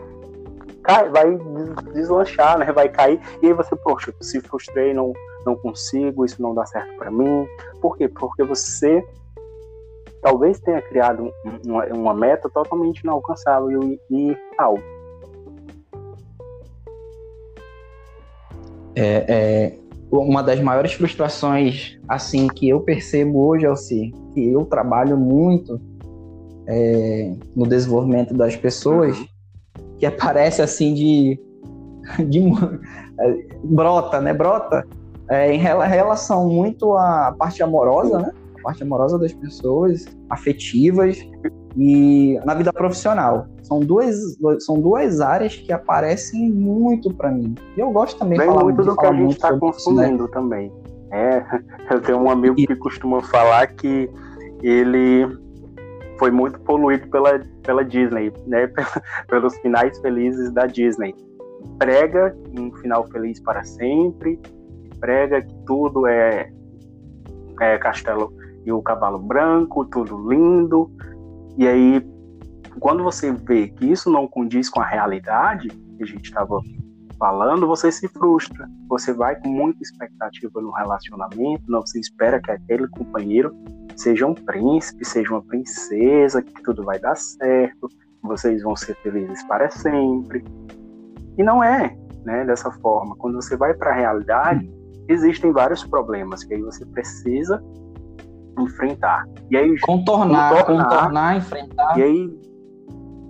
vai 1.10 1.36
deslanchar, 1.92 2.58
né? 2.58 2.72
Vai 2.72 2.88
cair 2.88 3.20
e 3.42 3.46
aí 3.46 3.52
você, 3.52 3.74
poxa, 3.74 4.14
se 4.20 4.40
frustrei, 4.40 4.94
não 4.94 5.12
não 5.44 5.54
consigo, 5.56 6.24
isso 6.24 6.42
não 6.42 6.54
dá 6.54 6.66
certo 6.66 6.96
para 6.96 7.10
mim. 7.10 7.46
Por 7.80 7.96
quê? 7.96 8.08
Porque 8.08 8.42
você 8.42 9.04
talvez 10.20 10.58
tenha 10.58 10.82
criado 10.82 11.32
uma, 11.64 11.84
uma 11.86 12.14
meta 12.14 12.50
totalmente 12.50 13.00
inalcançável 13.00 13.80
e, 13.84 14.00
e 14.10 14.36
tal. 14.56 14.76
É, 18.96 19.24
é, 19.28 19.78
uma 20.10 20.42
das 20.42 20.58
maiores 20.60 20.94
frustrações 20.94 21.98
assim 22.08 22.48
que 22.48 22.68
eu 22.68 22.80
percebo 22.80 23.46
hoje, 23.46 23.66
Alci, 23.66 24.12
que 24.32 24.52
eu 24.52 24.64
trabalho 24.64 25.16
muito 25.16 25.80
é, 26.66 27.34
no 27.54 27.66
desenvolvimento 27.66 28.34
das 28.34 28.56
pessoas, 28.56 29.16
que 29.98 30.06
aparece 30.06 30.62
assim 30.62 30.94
de, 30.94 31.40
de 32.28 32.40
brota, 33.64 34.20
né? 34.20 34.32
Brota 34.32 34.86
é, 35.28 35.52
em 35.52 35.58
relação 35.58 36.48
muito 36.48 36.92
à 36.94 37.34
parte 37.36 37.62
amorosa, 37.62 38.18
né? 38.18 38.32
A 38.58 38.62
parte 38.62 38.82
amorosa 38.82 39.18
das 39.18 39.32
pessoas, 39.32 40.04
afetivas 40.30 41.18
e 41.76 42.38
na 42.44 42.54
vida 42.54 42.72
profissional. 42.72 43.46
São 43.62 43.80
duas, 43.80 44.16
são 44.60 44.80
duas 44.80 45.20
áreas 45.20 45.56
que 45.56 45.72
aparecem 45.72 46.50
muito 46.50 47.12
para 47.14 47.30
mim. 47.30 47.54
E 47.76 47.80
eu 47.80 47.90
gosto 47.90 48.18
também 48.18 48.38
de 48.38 48.44
falar 48.44 48.64
muito 48.64 48.82
do 48.82 48.96
que 48.96 49.06
a 49.06 49.12
gente 49.12 49.32
está 49.32 49.56
consumindo 49.56 50.14
isso, 50.14 50.22
né? 50.24 50.28
também. 50.32 50.72
É, 51.12 51.44
eu 51.90 52.00
tenho 52.00 52.18
um 52.18 52.30
amigo 52.30 52.54
e... 52.58 52.66
que 52.66 52.76
costuma 52.76 53.22
falar 53.22 53.66
que 53.68 54.08
ele 54.62 55.26
foi 56.18 56.30
muito 56.30 56.58
poluído 56.60 57.08
pela, 57.08 57.38
pela 57.62 57.84
Disney, 57.84 58.32
né? 58.46 58.70
Pelos 59.28 59.56
finais 59.58 59.98
felizes 60.00 60.50
da 60.52 60.66
Disney. 60.66 61.14
Prega 61.78 62.36
um 62.58 62.72
final 62.76 63.06
feliz 63.08 63.40
para 63.40 63.64
sempre, 63.64 64.40
prega 65.00 65.42
que 65.42 65.54
tudo 65.66 66.06
é, 66.06 66.50
é 67.60 67.78
castelo 67.78 68.32
e 68.64 68.72
o 68.72 68.82
cavalo 68.82 69.18
branco, 69.18 69.84
tudo 69.84 70.28
lindo. 70.28 70.90
E 71.56 71.66
aí, 71.66 72.06
quando 72.80 73.02
você 73.02 73.32
vê 73.32 73.68
que 73.68 73.90
isso 73.90 74.10
não 74.10 74.26
condiz 74.26 74.68
com 74.68 74.80
a 74.80 74.86
realidade 74.86 75.68
que 75.68 76.02
a 76.02 76.06
gente 76.06 76.24
estava 76.24 76.60
falando, 77.18 77.66
você 77.66 77.90
se 77.90 78.08
frustra. 78.08 78.68
Você 78.88 79.12
vai 79.12 79.36
com 79.40 79.48
muita 79.48 79.82
expectativa 79.82 80.60
no 80.60 80.70
relacionamento, 80.70 81.62
não 81.68 81.84
se 81.86 81.98
espera 81.98 82.40
que 82.40 82.50
aquele 82.50 82.86
companheiro 82.88 83.54
seja 83.96 84.26
um 84.26 84.34
príncipe, 84.34 85.04
seja 85.04 85.30
uma 85.30 85.42
princesa, 85.42 86.42
que 86.42 86.62
tudo 86.62 86.84
vai 86.84 86.98
dar 86.98 87.16
certo, 87.16 87.88
vocês 88.22 88.62
vão 88.62 88.76
ser 88.76 88.94
felizes 88.96 89.42
para 89.44 89.70
sempre. 89.70 90.44
E 91.38 91.42
não 91.42 91.62
é, 91.62 91.96
né, 92.24 92.44
dessa 92.44 92.70
forma. 92.70 93.16
Quando 93.16 93.34
você 93.36 93.56
vai 93.56 93.74
para 93.74 93.90
a 93.90 93.94
realidade, 93.94 94.70
existem 95.08 95.52
vários 95.52 95.84
problemas 95.84 96.44
que 96.44 96.54
aí 96.54 96.62
você 96.62 96.84
precisa 96.86 97.62
enfrentar. 98.58 99.26
E 99.50 99.56
aí 99.56 99.78
contornar, 99.80 100.54
contornar, 100.54 100.84
contornar 100.84 101.36
enfrentar. 101.36 101.98
E 101.98 102.02
aí 102.02 102.40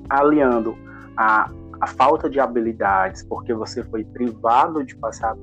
aliando 0.08 0.76
a, 1.16 1.50
a 1.80 1.86
falta 1.86 2.30
de 2.30 2.38
habilidades, 2.38 3.22
porque 3.24 3.52
você 3.52 3.82
foi 3.84 4.04
privado 4.04 4.84
de 4.84 4.96
passar 4.96 5.34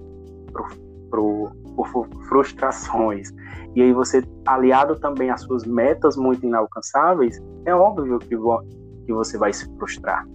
por, 0.52 0.70
por, 1.10 1.56
por 1.76 2.08
frustrações 2.28 3.32
e 3.76 3.82
aí 3.82 3.92
você, 3.92 4.24
aliado 4.46 4.96
também 5.00 5.32
às 5.32 5.42
suas 5.42 5.66
metas 5.66 6.16
muito 6.16 6.46
inalcançáveis, 6.46 7.42
é 7.66 7.74
óbvio 7.74 8.20
que, 8.20 8.36
que 9.06 9.14
você 9.14 9.38
vai 9.38 9.52
se 9.52 9.66
frustrar, 9.78 10.26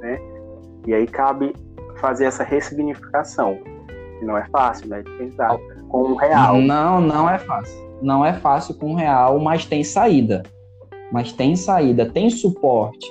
né? 0.00 0.18
E 0.86 0.92
aí 0.92 1.06
cabe 1.06 1.54
fazer 1.96 2.26
essa 2.26 2.44
ressignificação. 2.44 3.58
Que 4.18 4.24
não 4.26 4.36
é 4.36 4.46
fácil, 4.50 4.88
né? 4.88 5.02
De 5.02 5.10
pensar 5.12 5.56
com 5.88 6.12
o 6.12 6.14
real. 6.14 6.60
Não, 6.60 7.00
não 7.00 7.28
é 7.28 7.38
fácil. 7.38 7.74
Não 8.02 8.24
é 8.24 8.34
fácil 8.34 8.74
com 8.74 8.92
o 8.92 8.96
real, 8.96 9.38
mas 9.38 9.64
tem 9.64 9.82
saída. 9.82 10.42
Mas 11.10 11.32
tem 11.32 11.56
saída, 11.56 12.04
tem 12.10 12.28
suporte. 12.28 13.06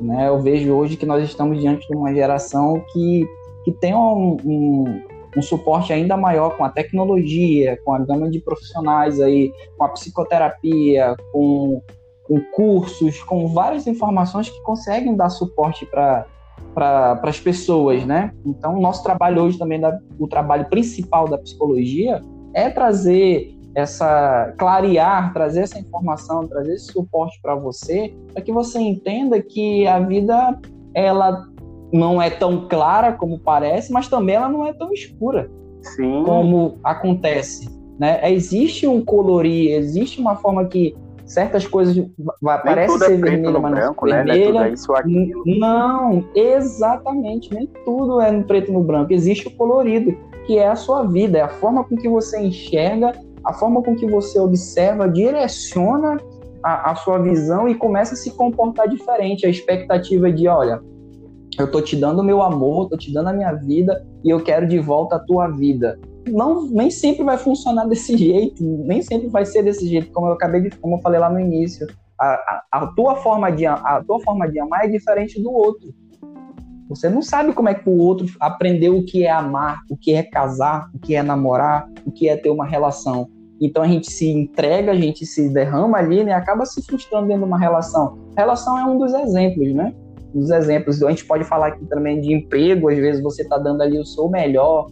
Né? 0.00 0.28
Eu 0.28 0.40
vejo 0.40 0.72
hoje 0.72 0.96
que 0.96 1.04
nós 1.04 1.22
estamos 1.22 1.60
diante 1.60 1.86
de 1.86 1.94
uma 1.94 2.14
geração 2.14 2.82
que, 2.92 3.28
que 3.64 3.72
tem 3.72 3.94
um, 3.94 4.36
um, 4.42 5.02
um 5.36 5.42
suporte 5.42 5.92
ainda 5.92 6.16
maior 6.16 6.56
com 6.56 6.64
a 6.64 6.70
tecnologia, 6.70 7.78
com 7.84 7.92
a 7.92 7.98
gama 7.98 8.30
de 8.30 8.40
profissionais 8.40 9.20
aí, 9.20 9.52
com 9.76 9.84
a 9.84 9.88
psicoterapia, 9.88 11.16
com, 11.32 11.82
com 12.24 12.40
cursos, 12.54 13.22
com 13.22 13.48
várias 13.48 13.86
informações 13.86 14.48
que 14.48 14.60
conseguem 14.62 15.16
dar 15.16 15.28
suporte 15.28 15.86
para 15.86 16.26
para 16.74 17.20
as 17.24 17.40
pessoas, 17.40 18.04
né? 18.04 18.32
Então, 18.44 18.76
o 18.76 18.80
nosso 18.80 19.02
trabalho 19.02 19.42
hoje 19.42 19.58
também, 19.58 19.80
da, 19.80 19.98
o 20.18 20.28
trabalho 20.28 20.66
principal 20.66 21.28
da 21.28 21.38
psicologia 21.38 22.20
é 22.54 22.70
trazer 22.70 23.52
essa 23.74 24.54
clarear, 24.56 25.32
trazer 25.32 25.62
essa 25.62 25.78
informação, 25.78 26.46
trazer 26.46 26.74
esse 26.74 26.92
suporte 26.92 27.40
para 27.42 27.54
você, 27.54 28.14
para 28.32 28.42
que 28.42 28.52
você 28.52 28.78
entenda 28.78 29.40
que 29.40 29.86
a 29.86 29.98
vida 30.00 30.58
ela 30.94 31.46
não 31.92 32.20
é 32.20 32.30
tão 32.30 32.68
clara 32.68 33.12
como 33.12 33.38
parece, 33.38 33.92
mas 33.92 34.08
também 34.08 34.36
ela 34.36 34.48
não 34.48 34.66
é 34.66 34.72
tão 34.72 34.92
escura 34.92 35.50
Sim. 35.80 36.22
como 36.24 36.78
acontece, 36.84 37.68
né? 37.98 38.20
Existe 38.32 38.86
um 38.86 39.04
colorir, 39.04 39.72
existe 39.72 40.20
uma 40.20 40.36
forma 40.36 40.64
que 40.66 40.94
certas 41.24 41.66
coisas 41.66 41.96
vai, 42.40 42.62
parece 42.62 42.94
é 42.94 42.98
ser 42.98 43.12
é 43.12 43.16
vermelha, 43.16 43.58
mas 43.58 43.74
branco, 43.74 44.06
não 44.06 44.14
é 44.14 44.24
vermelha. 44.24 44.60
Né? 44.60 44.74
É. 45.46 45.58
Não, 45.58 46.24
exatamente, 46.34 47.52
nem 47.54 47.66
tudo 47.84 48.20
é 48.20 48.30
no 48.30 48.44
preto 48.44 48.70
e 48.70 48.74
no 48.74 48.82
branco. 48.82 49.12
Existe 49.12 49.48
o 49.48 49.50
colorido, 49.50 50.16
que 50.46 50.58
é 50.58 50.68
a 50.68 50.76
sua 50.76 51.04
vida, 51.04 51.38
é 51.38 51.42
a 51.42 51.48
forma 51.48 51.84
com 51.84 51.96
que 51.96 52.08
você 52.08 52.40
enxerga 52.40 53.12
a 53.44 53.52
forma 53.52 53.82
com 53.82 53.94
que 53.94 54.06
você 54.06 54.38
observa 54.38 55.08
direciona 55.08 56.18
a, 56.62 56.90
a 56.90 56.94
sua 56.94 57.18
visão 57.18 57.68
e 57.68 57.74
começa 57.74 58.14
a 58.14 58.16
se 58.16 58.30
comportar 58.32 58.88
diferente. 58.88 59.46
A 59.46 59.48
expectativa 59.48 60.30
de, 60.30 60.48
olha, 60.48 60.82
eu 61.58 61.70
tô 61.70 61.80
te 61.80 61.96
dando 61.96 62.22
meu 62.22 62.42
amor, 62.42 62.88
tô 62.88 62.96
te 62.96 63.12
dando 63.12 63.28
a 63.28 63.32
minha 63.32 63.52
vida 63.52 64.06
e 64.24 64.30
eu 64.30 64.40
quero 64.42 64.66
de 64.66 64.78
volta 64.78 65.16
a 65.16 65.18
tua 65.18 65.48
vida. 65.48 65.98
Não, 66.28 66.66
nem 66.68 66.90
sempre 66.90 67.24
vai 67.24 67.36
funcionar 67.36 67.86
desse 67.88 68.16
jeito, 68.16 68.62
nem 68.62 69.02
sempre 69.02 69.28
vai 69.28 69.44
ser 69.44 69.62
desse 69.62 69.86
jeito, 69.88 70.12
como 70.12 70.28
eu 70.28 70.32
acabei 70.32 70.62
de, 70.62 70.70
como 70.76 70.96
eu 70.96 71.00
falei 71.00 71.18
lá 71.18 71.28
no 71.28 71.40
início. 71.40 71.86
A, 72.18 72.26
a, 72.26 72.64
a 72.72 72.86
tua 72.88 73.16
forma 73.16 73.50
de 73.50 73.64
a 73.66 74.02
tua 74.06 74.20
forma 74.20 74.50
de 74.50 74.58
amar 74.58 74.84
é 74.84 74.88
diferente 74.88 75.40
do 75.40 75.52
outro. 75.52 75.88
Você 76.88 77.08
não 77.08 77.20
sabe 77.20 77.52
como 77.52 77.68
é 77.68 77.74
que 77.74 77.88
o 77.88 77.98
outro 77.98 78.26
aprendeu 78.40 78.96
o 78.96 79.04
que 79.04 79.24
é 79.24 79.30
amar, 79.30 79.82
o 79.90 79.96
que 79.96 80.14
é 80.14 80.22
casar, 80.22 80.90
o 80.94 80.98
que 80.98 81.14
é 81.14 81.22
namorar, 81.22 81.86
o 82.06 82.10
que 82.10 82.28
é 82.28 82.36
ter 82.36 82.48
uma 82.48 82.66
relação. 82.66 83.28
Então 83.60 83.82
a 83.82 83.86
gente 83.86 84.10
se 84.10 84.28
entrega, 84.28 84.92
a 84.92 84.94
gente 84.94 85.26
se 85.26 85.48
derrama 85.50 85.98
ali, 85.98 86.24
né? 86.24 86.32
Acaba 86.32 86.64
se 86.64 86.82
frustrando 86.82 87.26
dentro 87.26 87.42
de 87.42 87.48
uma 87.48 87.58
relação. 87.58 88.18
Relação 88.36 88.78
é 88.78 88.84
um 88.86 88.96
dos 88.96 89.12
exemplos, 89.12 89.74
né? 89.74 89.92
Dos 90.34 90.50
exemplos. 90.50 91.02
A 91.02 91.10
gente 91.10 91.24
pode 91.24 91.44
falar 91.44 91.68
aqui 91.68 91.84
também 91.86 92.20
de 92.20 92.32
emprego, 92.32 92.88
às 92.88 92.98
vezes 92.98 93.22
você 93.22 93.42
está 93.42 93.56
dando 93.58 93.82
ali 93.82 93.98
o 93.98 94.04
seu 94.04 94.28
melhor, 94.28 94.88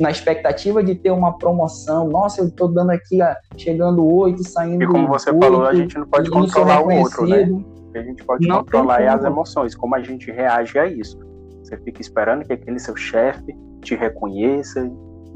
na 0.00 0.10
expectativa 0.10 0.82
de 0.82 0.94
ter 0.94 1.10
uma 1.10 1.36
promoção. 1.38 2.08
Nossa, 2.08 2.40
eu 2.40 2.48
estou 2.48 2.68
dando 2.68 2.90
aqui, 2.90 3.18
chegando 3.56 4.04
oito, 4.04 4.44
saindo. 4.44 4.82
E 4.82 4.86
como 4.86 5.08
você 5.08 5.30
8, 5.30 5.40
falou, 5.40 5.66
a 5.66 5.74
gente 5.74 5.98
não 5.98 6.06
pode 6.06 6.30
controlar 6.30 6.82
o 6.82 6.92
outro, 6.92 7.26
né? 7.26 7.44
O 7.44 7.92
que 7.92 7.98
a 7.98 8.02
gente 8.02 8.24
pode 8.24 8.46
não 8.46 8.58
controlar 8.58 9.02
é 9.02 9.08
as 9.08 9.24
emoções, 9.24 9.74
como 9.74 9.94
a 9.94 10.00
gente 10.00 10.30
reage 10.30 10.78
a 10.78 10.86
isso. 10.86 11.18
Você 11.62 11.76
fica 11.78 12.00
esperando 12.00 12.44
que 12.44 12.52
aquele 12.52 12.78
seu 12.78 12.96
chefe 12.96 13.54
te 13.82 13.94
reconheça, 13.94 14.90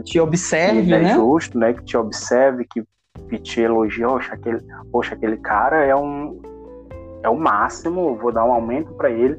te 0.05 0.21
observe, 0.21 0.85
que 0.85 0.95
é 0.95 0.99
né? 0.99 1.11
É 1.11 1.15
justo, 1.15 1.59
né? 1.59 1.73
Que 1.73 1.85
te 1.85 1.97
observe, 1.97 2.67
que, 2.71 2.85
que 3.29 3.39
te 3.39 3.61
elogie. 3.61 4.05
Poxa, 4.05 4.35
aquele, 4.35 4.61
poxa, 4.93 5.15
aquele 5.15 5.37
cara 5.39 5.85
é 5.85 5.95
um 5.97 6.41
é 7.27 7.31
o 7.31 7.37
máximo, 7.37 8.17
vou 8.17 8.33
dar 8.33 8.45
um 8.45 8.53
aumento 8.53 8.95
para 8.95 9.11
ele. 9.11 9.39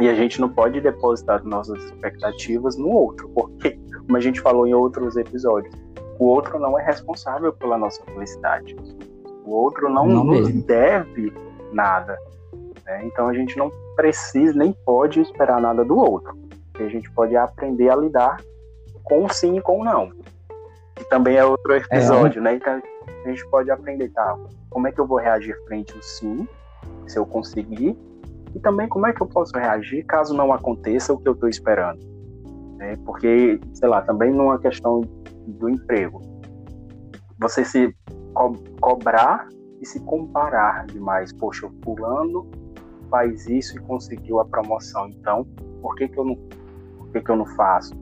E 0.00 0.08
a 0.08 0.14
gente 0.14 0.40
não 0.40 0.48
pode 0.48 0.80
depositar 0.80 1.44
nossas 1.44 1.82
expectativas 1.84 2.76
no 2.76 2.88
outro, 2.88 3.28
porque, 3.30 3.76
como 4.06 4.16
a 4.16 4.20
gente 4.20 4.40
falou 4.40 4.66
em 4.66 4.72
outros 4.72 5.16
episódios, 5.16 5.74
o 6.20 6.26
outro 6.26 6.58
não 6.60 6.78
é 6.78 6.84
responsável 6.84 7.52
pela 7.52 7.76
nossa 7.76 8.02
felicidade. 8.04 8.76
O 9.44 9.50
outro 9.50 9.90
não, 9.90 10.06
não 10.06 10.24
nos 10.24 10.48
mesmo. 10.48 10.62
deve 10.62 11.32
nada. 11.72 12.16
Né? 12.86 13.04
Então 13.06 13.26
a 13.26 13.34
gente 13.34 13.56
não 13.56 13.72
precisa 13.96 14.56
nem 14.56 14.72
pode 14.84 15.20
esperar 15.20 15.60
nada 15.60 15.84
do 15.84 15.96
outro. 15.96 16.38
A 16.78 16.88
gente 16.88 17.10
pode 17.10 17.34
aprender 17.34 17.90
a 17.90 17.96
lidar 17.96 18.36
com 19.02 19.28
sim 19.28 19.56
e 19.56 19.60
com 19.60 19.82
não. 19.82 20.12
Que 20.94 21.04
também 21.08 21.36
é 21.36 21.44
outro 21.44 21.74
episódio, 21.74 22.38
é. 22.38 22.42
né? 22.42 22.54
Então 22.54 22.80
a 23.24 23.28
gente 23.28 23.44
pode 23.48 23.68
aprender, 23.68 24.08
tá? 24.10 24.36
Como 24.70 24.86
é 24.86 24.92
que 24.92 25.00
eu 25.00 25.06
vou 25.06 25.18
reagir 25.18 25.56
frente 25.66 25.92
ao 25.92 26.02
sim, 26.02 26.46
se 27.08 27.18
eu 27.18 27.26
conseguir, 27.26 27.96
e 28.54 28.60
também 28.60 28.88
como 28.88 29.06
é 29.06 29.12
que 29.12 29.22
eu 29.22 29.26
posso 29.26 29.56
reagir 29.56 30.04
caso 30.06 30.34
não 30.34 30.52
aconteça 30.52 31.12
o 31.12 31.18
que 31.18 31.28
eu 31.28 31.34
estou 31.34 31.48
esperando. 31.48 32.00
Né? 32.76 32.96
Porque, 33.04 33.60
sei 33.74 33.88
lá, 33.88 34.02
também 34.02 34.32
numa 34.32 34.58
questão 34.58 35.00
do 35.46 35.68
emprego, 35.68 36.20
você 37.38 37.64
se 37.64 37.94
co 38.34 38.52
cobrar 38.80 39.48
e 39.80 39.86
se 39.86 40.00
comparar 40.00 40.86
demais. 40.86 41.32
Poxa, 41.32 41.66
o 41.66 41.72
fulano 41.84 42.48
faz 43.10 43.46
isso 43.46 43.76
e 43.76 43.80
conseguiu 43.80 44.40
a 44.40 44.44
promoção, 44.44 45.08
então 45.08 45.46
por 45.80 45.94
que, 45.94 46.08
que 46.08 46.18
eu 46.18 46.24
não 46.24 46.36
por 46.98 47.08
que, 47.12 47.20
que 47.20 47.30
eu 47.30 47.36
não 47.36 47.46
faço? 47.46 47.94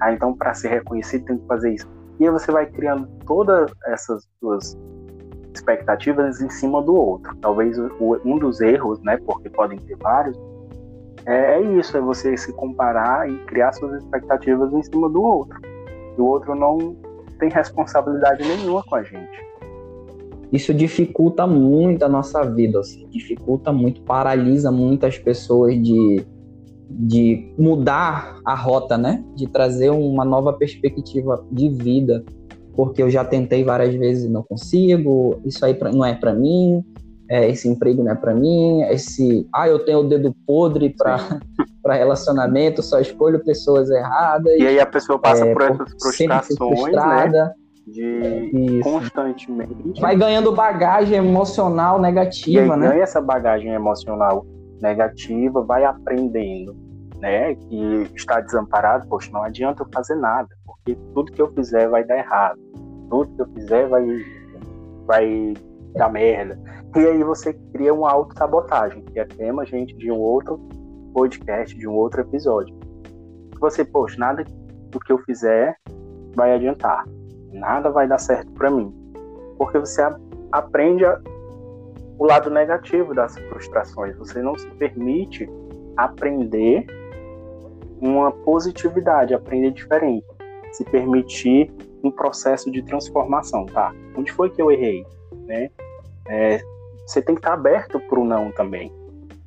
Ah, 0.00 0.12
então 0.12 0.34
para 0.34 0.54
ser 0.54 0.68
reconhecido 0.68 1.24
tem 1.24 1.38
que 1.38 1.46
fazer 1.46 1.74
isso. 1.74 1.88
E 2.20 2.24
aí 2.24 2.30
você 2.30 2.52
vai 2.52 2.66
criando 2.66 3.08
todas 3.26 3.72
essas 3.86 4.28
suas 4.38 4.78
expectativas 5.62 6.40
em 6.40 6.50
cima 6.50 6.82
do 6.82 6.94
outro. 6.94 7.34
Talvez 7.40 7.78
um 7.78 8.38
dos 8.38 8.60
erros, 8.60 9.00
né, 9.02 9.16
porque 9.24 9.48
podem 9.48 9.78
ter 9.78 9.96
vários, 9.96 10.36
é, 11.24 11.54
é, 11.54 11.60
isso, 11.78 11.96
é 11.96 12.00
você 12.00 12.36
se 12.36 12.52
comparar 12.52 13.30
e 13.30 13.38
criar 13.44 13.72
suas 13.72 14.02
expectativas 14.02 14.72
em 14.72 14.82
cima 14.82 15.08
do 15.08 15.22
outro. 15.22 15.60
O 16.18 16.24
outro 16.24 16.54
não 16.54 16.96
tem 17.38 17.48
responsabilidade 17.48 18.42
nenhuma 18.44 18.82
com 18.82 18.96
a 18.96 19.02
gente. 19.02 19.52
Isso 20.52 20.74
dificulta 20.74 21.46
muito 21.46 22.04
a 22.04 22.08
nossa 22.08 22.42
vida, 22.44 22.80
assim, 22.80 23.08
dificulta 23.08 23.72
muito, 23.72 24.02
paralisa 24.02 24.70
muitas 24.70 25.18
pessoas 25.18 25.74
de 25.80 26.26
de 26.94 27.52
mudar 27.58 28.38
a 28.44 28.54
rota, 28.54 28.98
né? 28.98 29.24
De 29.34 29.46
trazer 29.46 29.90
uma 29.90 30.24
nova 30.24 30.52
perspectiva 30.52 31.42
de 31.50 31.70
vida, 31.70 32.24
porque 32.74 33.02
eu 33.02 33.10
já 33.10 33.24
tentei 33.24 33.64
várias 33.64 33.94
vezes 33.94 34.24
e 34.24 34.28
não 34.28 34.42
consigo. 34.42 35.40
Isso 35.44 35.64
aí 35.64 35.76
não 35.92 36.04
é 36.04 36.14
para 36.14 36.32
mim. 36.32 36.84
É, 37.28 37.48
esse 37.48 37.68
emprego 37.68 38.02
não 38.02 38.12
é 38.12 38.14
para 38.14 38.34
mim. 38.34 38.82
Esse, 38.82 39.46
ah, 39.54 39.68
eu 39.68 39.78
tenho 39.84 40.00
o 40.00 40.08
dedo 40.08 40.34
podre 40.46 40.94
para 40.96 41.40
relacionamento, 41.96 42.82
só 42.82 43.00
escolho 43.00 43.42
pessoas 43.44 43.90
erradas. 43.90 44.52
E 44.58 44.66
aí 44.66 44.80
a 44.80 44.86
pessoa 44.86 45.18
passa 45.18 45.46
é, 45.46 45.52
por 45.52 45.62
essas 45.62 45.90
frustrações, 46.00 46.92
né? 46.92 47.52
De 47.86 48.50
Isso. 48.52 48.88
constantemente. 48.88 50.00
Vai 50.00 50.14
ganhando 50.14 50.52
bagagem 50.52 51.16
emocional 51.16 52.00
negativa, 52.00 52.60
e 52.66 52.70
aí, 52.70 52.78
né? 52.78 52.88
Ganha 52.88 53.02
essa 53.02 53.20
bagagem 53.20 53.72
emocional 53.72 54.46
negativa, 54.80 55.62
vai 55.62 55.84
aprendendo, 55.84 56.76
né, 57.22 57.54
que 57.54 58.10
está 58.16 58.40
desamparado, 58.40 59.06
poxa, 59.06 59.30
não 59.32 59.44
adianta 59.44 59.84
eu 59.84 59.88
fazer 59.94 60.16
nada, 60.16 60.48
porque 60.66 60.96
tudo 61.14 61.30
que 61.30 61.40
eu 61.40 61.52
fizer 61.52 61.88
vai 61.88 62.02
dar 62.02 62.18
errado, 62.18 62.58
tudo 63.08 63.32
que 63.36 63.42
eu 63.42 63.46
fizer 63.54 63.86
vai, 63.86 64.04
vai 65.06 65.54
dar 65.94 66.08
merda. 66.08 66.58
E 66.96 66.98
aí 66.98 67.22
você 67.22 67.54
cria 67.72 67.94
uma 67.94 68.10
autossabotagem, 68.10 69.04
que 69.04 69.20
é 69.20 69.24
tema, 69.24 69.64
gente, 69.64 69.96
de 69.96 70.10
um 70.10 70.18
outro 70.18 70.58
podcast, 71.14 71.78
de 71.78 71.86
um 71.86 71.94
outro 71.94 72.22
episódio. 72.22 72.76
Você, 73.60 73.84
poxa, 73.84 74.16
nada 74.18 74.44
do 74.90 74.98
que 74.98 75.12
eu 75.12 75.18
fizer 75.18 75.76
vai 76.34 76.52
adiantar, 76.52 77.04
nada 77.52 77.88
vai 77.88 78.08
dar 78.08 78.18
certo 78.18 78.50
para 78.50 78.68
mim, 78.68 78.92
porque 79.56 79.78
você 79.78 80.02
aprende 80.50 81.04
a 81.04 81.20
o 82.18 82.26
lado 82.26 82.50
negativo 82.50 83.14
das 83.14 83.36
frustrações. 83.36 84.16
Você 84.16 84.40
não 84.42 84.56
se 84.56 84.68
permite 84.72 85.48
aprender 85.96 86.86
uma 88.02 88.32
positividade, 88.32 89.32
aprender 89.32 89.70
diferente, 89.70 90.26
se 90.72 90.84
permitir 90.84 91.72
um 92.02 92.10
processo 92.10 92.70
de 92.70 92.82
transformação, 92.82 93.64
tá? 93.64 93.94
Onde 94.16 94.32
foi 94.32 94.50
que 94.50 94.60
eu 94.60 94.70
errei, 94.70 95.06
né? 95.46 95.70
É, 96.28 96.60
você 97.06 97.22
tem 97.22 97.34
que 97.34 97.40
estar 97.40 97.54
aberto 97.54 98.00
para 98.00 98.18
o 98.18 98.24
não 98.24 98.50
também, 98.50 98.92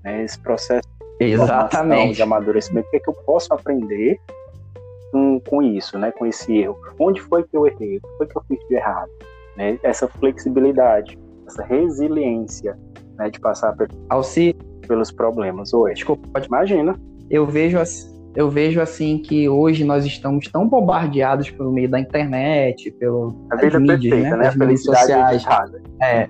né? 0.03 0.23
Esse 0.23 0.39
processo 0.39 0.87
Exatamente. 1.19 2.15
de 2.15 2.21
amadurecimento, 2.21 2.87
o 2.87 2.91
que, 2.91 2.97
é 2.97 2.99
que 2.99 3.09
eu 3.09 3.13
posso 3.25 3.53
aprender 3.53 4.19
com, 5.11 5.39
com 5.41 5.61
isso, 5.61 5.99
né? 5.99 6.11
Com 6.11 6.25
esse 6.25 6.57
erro? 6.57 6.79
Onde 6.97 7.21
foi 7.21 7.43
que 7.43 7.55
eu 7.55 7.67
errei? 7.67 7.97
O 7.97 8.01
que 8.01 8.17
foi 8.17 8.27
que 8.27 8.37
eu 8.37 8.43
fiz 8.47 8.59
de 8.67 8.75
errado? 8.75 9.11
Né? 9.57 9.77
Essa 9.83 10.07
flexibilidade 10.07 11.17
essa 11.47 11.63
resiliência 11.63 12.77
né, 13.17 13.29
de 13.29 13.39
passar 13.39 13.75
Alci... 14.09 14.55
pelos 14.87 15.11
problemas. 15.11 15.73
Oi. 15.73 15.93
Desculpa, 15.93 16.27
pode... 16.33 16.47
Imagina. 16.47 16.99
Eu 17.29 17.45
vejo, 17.45 17.79
assim, 17.79 18.14
eu 18.35 18.49
vejo 18.49 18.81
assim 18.81 19.17
que 19.17 19.47
hoje 19.47 19.83
nós 19.83 20.05
estamos 20.05 20.47
tão 20.47 20.67
bombardeados 20.67 21.49
pelo 21.49 21.71
meio 21.71 21.89
da 21.89 21.99
internet, 21.99 22.91
pelo 22.91 23.33
a 23.49 23.55
vida 23.55 23.79
mídias, 23.79 24.01
perfeita, 24.01 24.29
né? 24.31 24.37
né? 24.37 24.47
As 24.47 24.55
mídias 24.55 24.83
sociais. 24.83 25.45
É, 26.01 26.29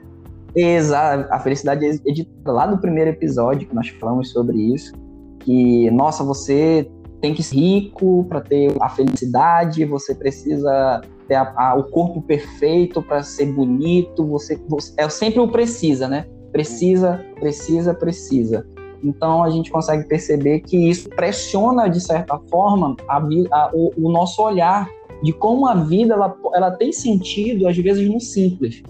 exato. 0.56 1.34
A 1.34 1.40
felicidade 1.40 1.86
é 1.86 1.90
editada 2.06 2.52
lá 2.52 2.68
do 2.68 2.78
primeiro 2.78 3.10
episódio 3.10 3.68
que 3.68 3.74
nós 3.74 3.90
falamos 3.90 4.30
sobre 4.30 4.58
isso, 4.58 4.94
que 5.40 5.90
nossa, 5.92 6.24
você 6.24 6.88
tem 7.22 7.34
que 7.34 7.42
ser 7.42 7.56
rico 7.56 8.24
para 8.30 8.42
ter 8.42 8.76
a 8.80 8.90
felicidade, 8.90 9.84
você 9.86 10.14
precisa 10.14 11.02
ter 11.28 11.36
a, 11.36 11.54
a, 11.58 11.76
o 11.76 11.86
corpo 11.86 12.22
perfeito 12.22 13.02
para 13.02 13.24
ser 13.24 13.48
bonito, 13.48 14.26
você, 14.28 14.62
você 14.70 14.94
é 14.98 15.10
sempre 15.10 15.40
o 15.40 15.48
precisa, 15.48 16.08
né? 16.08 16.28
Precisa, 16.52 17.26
precisa, 17.40 17.94
precisa. 17.96 18.68
Então 19.06 19.44
a 19.44 19.50
gente 19.52 19.72
consegue 19.72 20.08
perceber 20.08 20.62
que 20.62 20.90
isso 20.90 21.08
pressiona 21.10 21.88
de 21.88 22.02
certa 22.02 22.40
forma 22.50 22.96
a, 23.08 23.18
a, 23.18 23.72
o, 23.72 23.94
o, 23.96 24.12
nosso 24.12 24.42
olhar 24.42 24.90
de 25.22 25.32
como 25.32 25.68
a 25.68 25.76
vida 25.76 26.16
ela, 26.16 26.36
ela 26.54 26.72
tem 26.72 26.92
sentido 26.92 27.68
às 27.68 27.78
vezes 27.78 28.10
no 28.10 28.20
simples, 28.20 28.82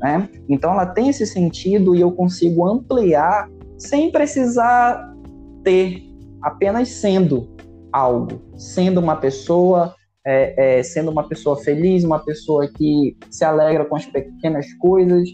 né? 0.00 0.26
Então 0.48 0.72
ela 0.72 0.86
tem 0.86 1.10
esse 1.10 1.26
sentido 1.26 1.94
e 1.94 2.00
eu 2.00 2.10
consigo 2.12 2.66
ampliar 2.66 3.48
sem 3.76 4.10
precisar 4.10 5.14
ter, 5.62 6.02
apenas 6.42 6.88
sendo 6.88 7.54
algo, 7.92 8.40
sendo 8.56 9.00
uma 9.00 9.16
pessoa, 9.16 9.94
é, 10.26 10.78
é, 10.78 10.82
sendo 10.82 11.10
uma 11.10 11.28
pessoa 11.28 11.56
feliz, 11.56 12.04
uma 12.04 12.20
pessoa 12.20 12.66
que 12.68 13.16
se 13.30 13.44
alegra 13.44 13.84
com 13.84 13.96
as 13.96 14.06
pequenas 14.06 14.72
coisas, 14.74 15.28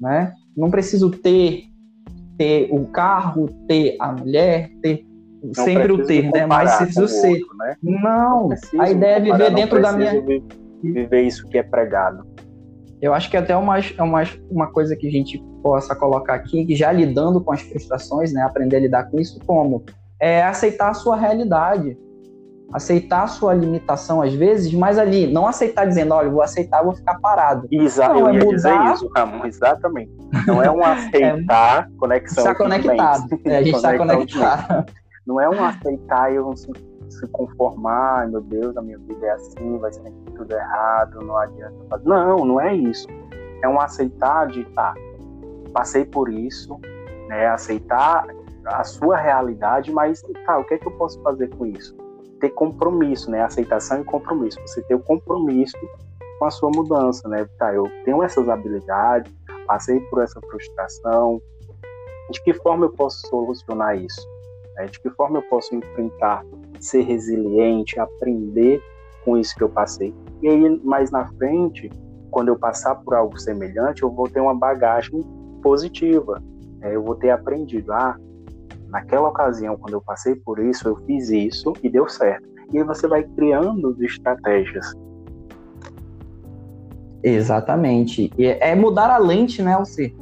né? 0.00 0.32
Não 0.56 0.70
preciso 0.70 1.10
ter 1.10 1.71
ter 2.42 2.68
o 2.72 2.86
carro, 2.86 3.48
ter 3.68 3.96
a 4.00 4.10
mulher, 4.10 4.68
ter 4.82 5.06
não 5.42 5.64
sempre 5.64 5.92
o 5.92 6.04
ter, 6.04 6.28
né? 6.32 6.44
Mas 6.44 6.76
preciso 6.76 7.06
ser. 7.06 7.40
Outro, 7.40 7.56
né? 7.56 7.76
Não, 7.80 8.48
não 8.48 8.80
a 8.80 8.90
ideia 8.90 9.16
é 9.16 9.20
viver 9.20 9.54
dentro 9.54 9.80
da 9.80 9.92
minha. 9.92 10.12
Viver 10.82 11.22
isso 11.22 11.48
que 11.48 11.58
é 11.58 11.62
pregado. 11.62 12.26
Eu 13.00 13.14
acho 13.14 13.30
que 13.30 13.36
até 13.36 13.56
uma, 13.56 13.78
é 13.78 14.02
uma, 14.02 14.22
uma 14.50 14.66
coisa 14.72 14.96
que 14.96 15.06
a 15.06 15.10
gente 15.10 15.40
possa 15.62 15.94
colocar 15.94 16.34
aqui, 16.34 16.64
que 16.64 16.74
já 16.74 16.90
lidando 16.90 17.40
com 17.40 17.52
as 17.52 17.62
frustrações, 17.62 18.32
né? 18.32 18.42
Aprender 18.42 18.76
a 18.76 18.80
lidar 18.80 19.04
com 19.04 19.20
isso, 19.20 19.38
como? 19.46 19.84
É 20.20 20.42
aceitar 20.42 20.90
a 20.90 20.94
sua 20.94 21.16
realidade 21.16 21.96
aceitar 22.72 23.24
a 23.24 23.26
sua 23.26 23.54
limitação 23.54 24.22
às 24.22 24.32
vezes, 24.34 24.72
mas 24.72 24.98
ali, 24.98 25.30
não 25.30 25.46
aceitar 25.46 25.86
dizendo, 25.86 26.14
olha, 26.14 26.30
vou 26.30 26.42
aceitar, 26.42 26.82
vou 26.82 26.94
ficar 26.94 27.18
parado. 27.20 27.68
Exato, 27.70 28.14
não, 28.14 28.20
eu 28.20 28.28
é 28.28 28.34
ia 28.34 28.44
mudar... 28.44 28.56
dizer 28.56 28.94
isso, 28.94 29.10
Ramon, 29.14 29.44
exatamente. 29.46 30.12
Não 30.46 30.62
é 30.62 30.70
um 30.70 30.80
aceitar 30.84 31.88
é, 31.88 31.98
conexão. 31.98 32.44
Está 32.44 32.54
conectado, 32.54 33.40
é, 33.44 33.56
a 33.56 33.62
gente 33.62 33.76
está 33.76 33.96
conectado. 33.96 34.86
Não 35.26 35.40
é 35.40 35.48
um 35.48 35.64
aceitar 35.64 36.32
e 36.32 36.36
eu 36.36 36.44
não 36.44 36.56
se, 36.56 36.70
se 37.08 37.26
conformar, 37.28 38.28
meu 38.28 38.40
Deus, 38.40 38.76
a 38.76 38.82
minha 38.82 38.98
vida 38.98 39.26
é 39.26 39.30
assim, 39.30 39.78
vai 39.78 39.92
ser 39.92 40.10
tudo 40.34 40.52
errado, 40.52 41.20
não 41.20 41.36
adianta 41.36 41.76
fazer. 41.88 42.08
Não, 42.08 42.38
não 42.38 42.60
é 42.60 42.74
isso. 42.74 43.06
É 43.62 43.68
um 43.68 43.80
aceitar 43.80 44.48
de, 44.48 44.64
tá, 44.74 44.94
passei 45.72 46.04
por 46.04 46.28
isso, 46.28 46.80
né, 47.28 47.46
aceitar 47.46 48.26
a 48.64 48.84
sua 48.84 49.16
realidade, 49.16 49.92
mas 49.92 50.22
tá, 50.44 50.58
o 50.58 50.64
que 50.64 50.74
é 50.74 50.78
que 50.78 50.86
eu 50.86 50.92
posso 50.92 51.20
fazer 51.22 51.48
com 51.56 51.66
isso? 51.66 51.96
Ter 52.42 52.50
compromisso, 52.50 53.30
né? 53.30 53.40
Aceitação 53.40 54.00
e 54.00 54.04
compromisso. 54.04 54.60
Você 54.66 54.82
ter 54.82 54.96
o 54.96 55.00
compromisso 55.00 55.78
com 56.40 56.44
a 56.44 56.50
sua 56.50 56.70
mudança, 56.74 57.28
né? 57.28 57.46
Tá, 57.56 57.72
eu 57.72 57.84
tenho 58.04 58.20
essas 58.20 58.48
habilidades, 58.48 59.32
passei 59.64 60.00
por 60.00 60.20
essa 60.20 60.40
frustração. 60.40 61.40
De 62.30 62.42
que 62.42 62.52
forma 62.52 62.86
eu 62.86 62.90
posso 62.90 63.28
solucionar 63.28 63.96
isso? 63.96 64.26
Né? 64.74 64.86
De 64.86 64.98
que 65.00 65.08
forma 65.10 65.38
eu 65.38 65.42
posso 65.42 65.74
enfrentar, 65.74 66.44
ser 66.80 67.02
resiliente, 67.02 68.00
aprender 68.00 68.82
com 69.24 69.38
isso 69.38 69.54
que 69.54 69.62
eu 69.62 69.68
passei? 69.68 70.12
E 70.42 70.48
aí, 70.48 70.80
mais 70.82 71.12
na 71.12 71.28
frente, 71.34 71.90
quando 72.32 72.48
eu 72.48 72.58
passar 72.58 72.96
por 72.96 73.14
algo 73.14 73.38
semelhante, 73.38 74.02
eu 74.02 74.10
vou 74.10 74.28
ter 74.28 74.40
uma 74.40 74.54
bagagem 74.54 75.20
positiva. 75.62 76.42
Né? 76.78 76.96
Eu 76.96 77.04
vou 77.04 77.14
ter 77.14 77.30
aprendido, 77.30 77.92
ah, 77.92 78.16
naquela 78.92 79.28
ocasião, 79.28 79.76
quando 79.76 79.94
eu 79.94 80.02
passei 80.02 80.36
por 80.36 80.58
isso, 80.58 80.86
eu 80.86 80.96
fiz 81.06 81.30
isso 81.30 81.72
e 81.82 81.88
deu 81.88 82.06
certo. 82.08 82.46
E 82.70 82.78
aí 82.78 82.84
você 82.84 83.08
vai 83.08 83.24
criando 83.24 83.96
estratégias. 84.04 84.92
Exatamente. 87.22 88.30
E 88.36 88.46
é 88.46 88.74
mudar 88.74 89.10
a 89.10 89.16
lente, 89.16 89.62
né, 89.62 89.74
Alci? 89.74 90.14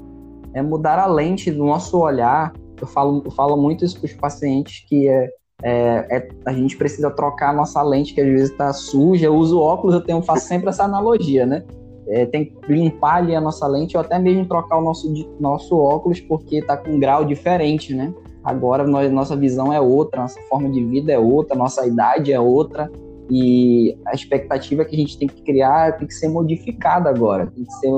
É 0.54 0.62
mudar 0.62 0.98
a 0.98 1.06
lente 1.06 1.50
do 1.50 1.64
nosso 1.64 1.98
olhar. 1.98 2.52
Eu 2.80 2.86
falo, 2.86 3.22
eu 3.24 3.30
falo 3.32 3.56
muito 3.56 3.84
isso 3.84 3.98
para 3.98 4.06
os 4.06 4.12
pacientes, 4.14 4.84
que 4.88 5.08
é, 5.08 5.28
é, 5.62 6.16
é, 6.16 6.28
a 6.46 6.52
gente 6.52 6.76
precisa 6.76 7.10
trocar 7.10 7.50
a 7.50 7.52
nossa 7.52 7.82
lente, 7.82 8.14
que 8.14 8.20
às 8.20 8.26
vezes 8.26 8.50
está 8.50 8.72
suja. 8.72 9.26
Eu 9.26 9.34
uso 9.34 9.58
óculos, 9.58 9.94
eu 9.94 10.00
tenho, 10.00 10.22
faço 10.22 10.46
sempre 10.46 10.68
essa 10.68 10.84
analogia, 10.84 11.44
né? 11.44 11.64
É, 12.08 12.26
tem 12.26 12.46
que 12.46 12.72
limpar 12.72 13.16
ali 13.16 13.34
a 13.34 13.40
nossa 13.40 13.66
lente 13.66 13.96
ou 13.96 14.00
até 14.00 14.18
mesmo 14.18 14.46
trocar 14.46 14.78
o 14.78 14.82
nosso, 14.82 15.12
nosso 15.38 15.76
óculos, 15.76 16.20
porque 16.20 16.56
está 16.56 16.76
com 16.76 16.90
um 16.90 16.98
grau 17.00 17.24
diferente, 17.24 17.94
né? 17.94 18.12
Agora 18.42 18.86
nós, 18.86 19.12
nossa 19.12 19.36
visão 19.36 19.72
é 19.72 19.80
outra, 19.80 20.22
nossa 20.22 20.40
forma 20.48 20.70
de 20.70 20.84
vida 20.84 21.12
é 21.12 21.18
outra, 21.18 21.56
nossa 21.56 21.86
idade 21.86 22.32
é 22.32 22.40
outra 22.40 22.90
e 23.30 23.96
a 24.06 24.14
expectativa 24.14 24.84
que 24.84 24.96
a 24.96 24.98
gente 24.98 25.18
tem 25.18 25.28
que 25.28 25.42
criar 25.42 25.98
tem 25.98 26.08
que 26.08 26.14
ser 26.14 26.28
modificada 26.28 27.08
agora, 27.08 27.46
tem 27.46 27.64
que 27.64 27.72
ser 27.74 27.90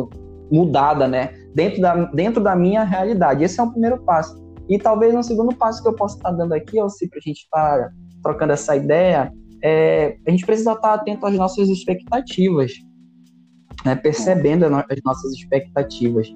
mudada, 0.50 1.08
né? 1.08 1.30
Dentro 1.54 1.80
da, 1.80 2.04
dentro 2.06 2.42
da 2.42 2.54
minha 2.54 2.84
realidade. 2.84 3.42
Esse 3.42 3.58
é 3.58 3.62
o 3.62 3.70
primeiro 3.70 3.98
passo. 4.02 4.40
E 4.68 4.78
talvez 4.78 5.14
um 5.14 5.22
segundo 5.22 5.54
passo 5.56 5.82
que 5.82 5.88
eu 5.88 5.94
possa 5.94 6.16
estar 6.16 6.32
dando 6.32 6.52
aqui, 6.52 6.80
ou 6.80 6.90
se 6.90 7.08
para 7.08 7.18
a 7.18 7.22
gente 7.22 7.40
estar 7.40 7.78
tá 7.78 7.90
trocando 8.22 8.52
essa 8.52 8.76
ideia, 8.76 9.32
é, 9.62 10.16
a 10.26 10.30
gente 10.30 10.44
precisa 10.44 10.72
estar 10.72 10.94
atento 10.94 11.24
às 11.24 11.34
nossas 11.34 11.68
expectativas, 11.68 12.72
né? 13.84 13.94
percebendo 13.94 14.66
as 14.66 15.02
nossas 15.04 15.32
expectativas 15.32 16.28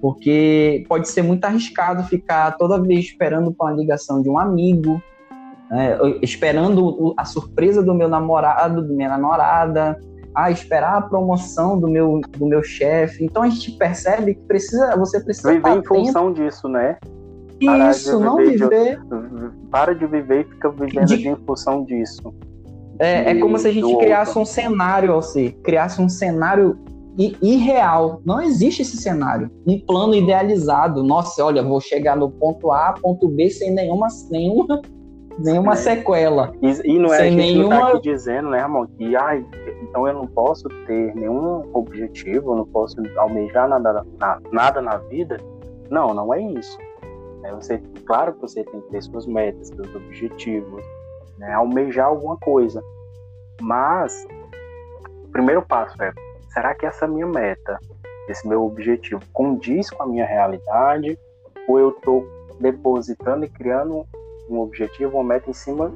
porque 0.00 0.84
pode 0.88 1.08
ser 1.08 1.22
muito 1.22 1.44
arriscado 1.44 2.04
ficar 2.04 2.56
toda 2.56 2.80
vez 2.80 3.00
esperando 3.00 3.52
por 3.52 3.68
uma 3.68 3.76
ligação 3.76 4.22
de 4.22 4.28
um 4.28 4.38
amigo, 4.38 5.02
né, 5.70 5.98
esperando 6.22 7.14
a 7.16 7.24
surpresa 7.24 7.82
do 7.82 7.94
meu 7.94 8.08
namorado, 8.08 8.82
da 8.82 8.94
minha 8.94 9.08
namorada, 9.08 9.98
a 10.34 10.50
esperar 10.50 10.98
a 10.98 11.02
promoção 11.02 11.78
do 11.78 11.88
meu, 11.88 12.20
do 12.36 12.46
meu 12.46 12.62
chefe. 12.62 13.24
Então 13.24 13.42
a 13.42 13.48
gente 13.48 13.72
percebe 13.72 14.34
que 14.34 14.42
precisa, 14.42 14.96
você 14.96 15.20
precisa 15.20 15.52
viver 15.52 15.78
em 15.78 15.84
função 15.84 16.32
disso, 16.32 16.68
né? 16.68 16.96
Parar 17.64 17.90
Isso, 17.90 18.20
não 18.20 18.36
viver. 18.36 19.00
De, 19.00 19.68
para 19.68 19.94
de 19.94 20.06
viver 20.06 20.42
e 20.42 20.44
fica 20.44 20.70
vivendo 20.70 21.06
de... 21.06 21.28
em 21.28 21.36
função 21.36 21.84
disso. 21.84 22.32
É, 23.00 23.32
é 23.32 23.40
como 23.40 23.58
se 23.58 23.68
a 23.68 23.72
gente 23.72 23.96
criasse 23.96 24.30
outro. 24.30 24.42
um 24.42 24.44
cenário, 24.44 25.12
você 25.14 25.50
criasse 25.62 26.00
um 26.00 26.08
cenário 26.08 26.78
irreal. 27.18 28.20
Não 28.24 28.40
existe 28.40 28.82
esse 28.82 28.96
cenário. 28.96 29.50
Um 29.66 29.80
plano 29.80 30.14
idealizado. 30.14 31.02
Nossa, 31.02 31.44
olha, 31.44 31.62
vou 31.62 31.80
chegar 31.80 32.16
no 32.16 32.30
ponto 32.30 32.70
A, 32.70 32.94
ponto 32.94 33.28
B 33.28 33.50
sem 33.50 33.72
nenhuma, 33.72 34.06
nenhuma, 34.30 34.80
nenhuma 35.38 35.72
é. 35.72 35.76
sequela. 35.76 36.52
E, 36.62 36.68
e 36.84 36.98
não 36.98 37.12
é 37.12 37.18
sem 37.18 37.26
a 37.26 37.30
gente 37.30 37.54
nenhuma... 37.54 37.74
não 37.74 37.80
tá 37.80 37.88
aqui 37.88 38.12
dizendo, 38.12 38.50
né, 38.50 38.60
irmão, 38.60 38.86
que 38.86 39.16
ai, 39.16 39.44
então 39.82 40.06
eu 40.06 40.14
não 40.14 40.26
posso 40.26 40.68
ter 40.86 41.14
nenhum 41.16 41.68
objetivo, 41.72 42.52
eu 42.52 42.56
não 42.58 42.66
posso 42.66 42.96
almejar 43.16 43.68
nada 43.68 44.06
na, 44.18 44.40
nada 44.52 44.80
na 44.80 44.98
vida. 44.98 45.38
Não, 45.90 46.14
não 46.14 46.32
é 46.32 46.40
isso. 46.40 46.78
É 47.44 47.52
você, 47.52 47.82
claro 48.04 48.34
que 48.34 48.42
você 48.42 48.62
tem 48.62 48.80
que 48.80 48.90
ter 48.90 49.02
suas 49.02 49.26
metas, 49.26 49.68
seus 49.68 49.94
objetivos, 49.94 50.84
né, 51.36 51.52
almejar 51.52 52.06
alguma 52.06 52.36
coisa. 52.36 52.80
Mas 53.60 54.24
o 55.24 55.28
primeiro 55.32 55.62
passo 55.62 56.00
é 56.00 56.12
será 56.52 56.74
que 56.74 56.86
essa 56.86 57.06
minha 57.06 57.26
meta, 57.26 57.78
esse 58.28 58.46
meu 58.46 58.64
objetivo, 58.64 59.20
condiz 59.32 59.90
com 59.90 60.02
a 60.02 60.06
minha 60.06 60.26
realidade? 60.26 61.18
Ou 61.68 61.78
eu 61.78 61.90
estou 61.90 62.26
depositando 62.60 63.44
e 63.44 63.48
criando 63.48 64.04
um 64.48 64.60
objetivo, 64.60 65.18
uma 65.18 65.24
meta 65.24 65.50
em 65.50 65.54
cima 65.54 65.92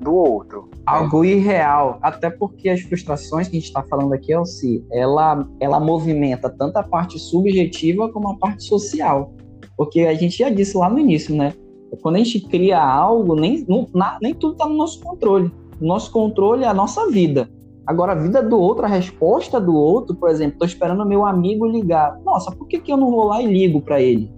do 0.00 0.14
outro? 0.14 0.68
Algo 0.84 1.24
irreal, 1.24 1.98
até 2.02 2.28
porque 2.28 2.68
as 2.68 2.80
frustrações 2.80 3.48
que 3.48 3.56
a 3.56 3.60
gente 3.60 3.68
está 3.68 3.82
falando 3.82 4.12
aqui, 4.12 4.32
Elci, 4.32 4.84
ela, 4.90 5.46
ela 5.60 5.78
movimenta 5.78 6.50
tanto 6.50 6.76
a 6.76 6.82
parte 6.82 7.18
subjetiva 7.18 8.10
como 8.10 8.30
a 8.30 8.36
parte 8.36 8.64
social. 8.64 9.32
Porque 9.76 10.00
a 10.00 10.14
gente 10.14 10.38
já 10.38 10.50
disse 10.50 10.76
lá 10.76 10.90
no 10.90 10.98
início, 10.98 11.34
né? 11.34 11.54
Quando 12.00 12.16
a 12.16 12.18
gente 12.18 12.40
cria 12.40 12.80
algo, 12.80 13.34
nem, 13.34 13.64
não, 13.68 13.86
nem 14.20 14.34
tudo 14.34 14.52
está 14.52 14.66
no 14.66 14.76
nosso 14.76 15.00
controle. 15.00 15.52
O 15.80 15.84
nosso 15.84 16.10
controle 16.10 16.64
é 16.64 16.66
a 16.66 16.74
nossa 16.74 17.08
vida. 17.10 17.48
Agora, 17.86 18.12
a 18.12 18.14
vida 18.14 18.42
do 18.42 18.58
outro, 18.58 18.84
a 18.84 18.88
resposta 18.88 19.60
do 19.60 19.74
outro, 19.74 20.14
por 20.14 20.30
exemplo, 20.30 20.54
estou 20.54 20.66
esperando 20.66 21.04
meu 21.04 21.26
amigo 21.26 21.66
ligar. 21.66 22.18
Nossa, 22.24 22.52
por 22.52 22.66
que, 22.68 22.78
que 22.78 22.92
eu 22.92 22.96
não 22.96 23.10
vou 23.10 23.24
lá 23.24 23.42
e 23.42 23.46
ligo 23.46 23.80
para 23.80 24.00
ele? 24.00 24.32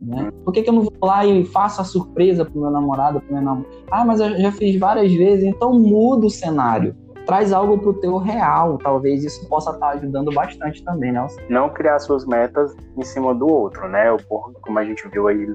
Né? 0.00 0.30
Por 0.44 0.52
que, 0.52 0.62
que 0.62 0.70
eu 0.70 0.74
não 0.74 0.82
vou 0.82 0.92
lá 1.02 1.26
e 1.26 1.44
faço 1.44 1.80
a 1.80 1.84
surpresa 1.84 2.44
pro 2.44 2.60
meu 2.60 2.70
namorado, 2.70 3.20
pro 3.20 3.34
meu 3.34 3.42
namorado? 3.42 3.74
Ah, 3.90 4.04
mas 4.04 4.20
eu 4.20 4.38
já 4.38 4.52
fiz 4.52 4.78
várias 4.78 5.12
vezes, 5.12 5.44
então 5.44 5.72
muda 5.72 6.26
o 6.26 6.30
cenário. 6.30 6.94
Traz 7.26 7.52
algo 7.52 7.76
pro 7.76 7.92
teu 7.94 8.16
real, 8.16 8.78
talvez 8.78 9.24
isso 9.24 9.46
possa 9.48 9.70
estar 9.72 9.88
tá 9.88 9.92
ajudando 9.94 10.32
bastante 10.32 10.82
também, 10.84 11.12
né? 11.12 11.26
Não 11.50 11.68
criar 11.68 11.98
suas 11.98 12.24
metas 12.24 12.74
em 12.96 13.02
cima 13.02 13.34
do 13.34 13.46
outro, 13.46 13.88
né? 13.88 14.16
Como 14.62 14.78
a 14.78 14.84
gente 14.84 15.06
viu 15.08 15.26
aí 15.26 15.54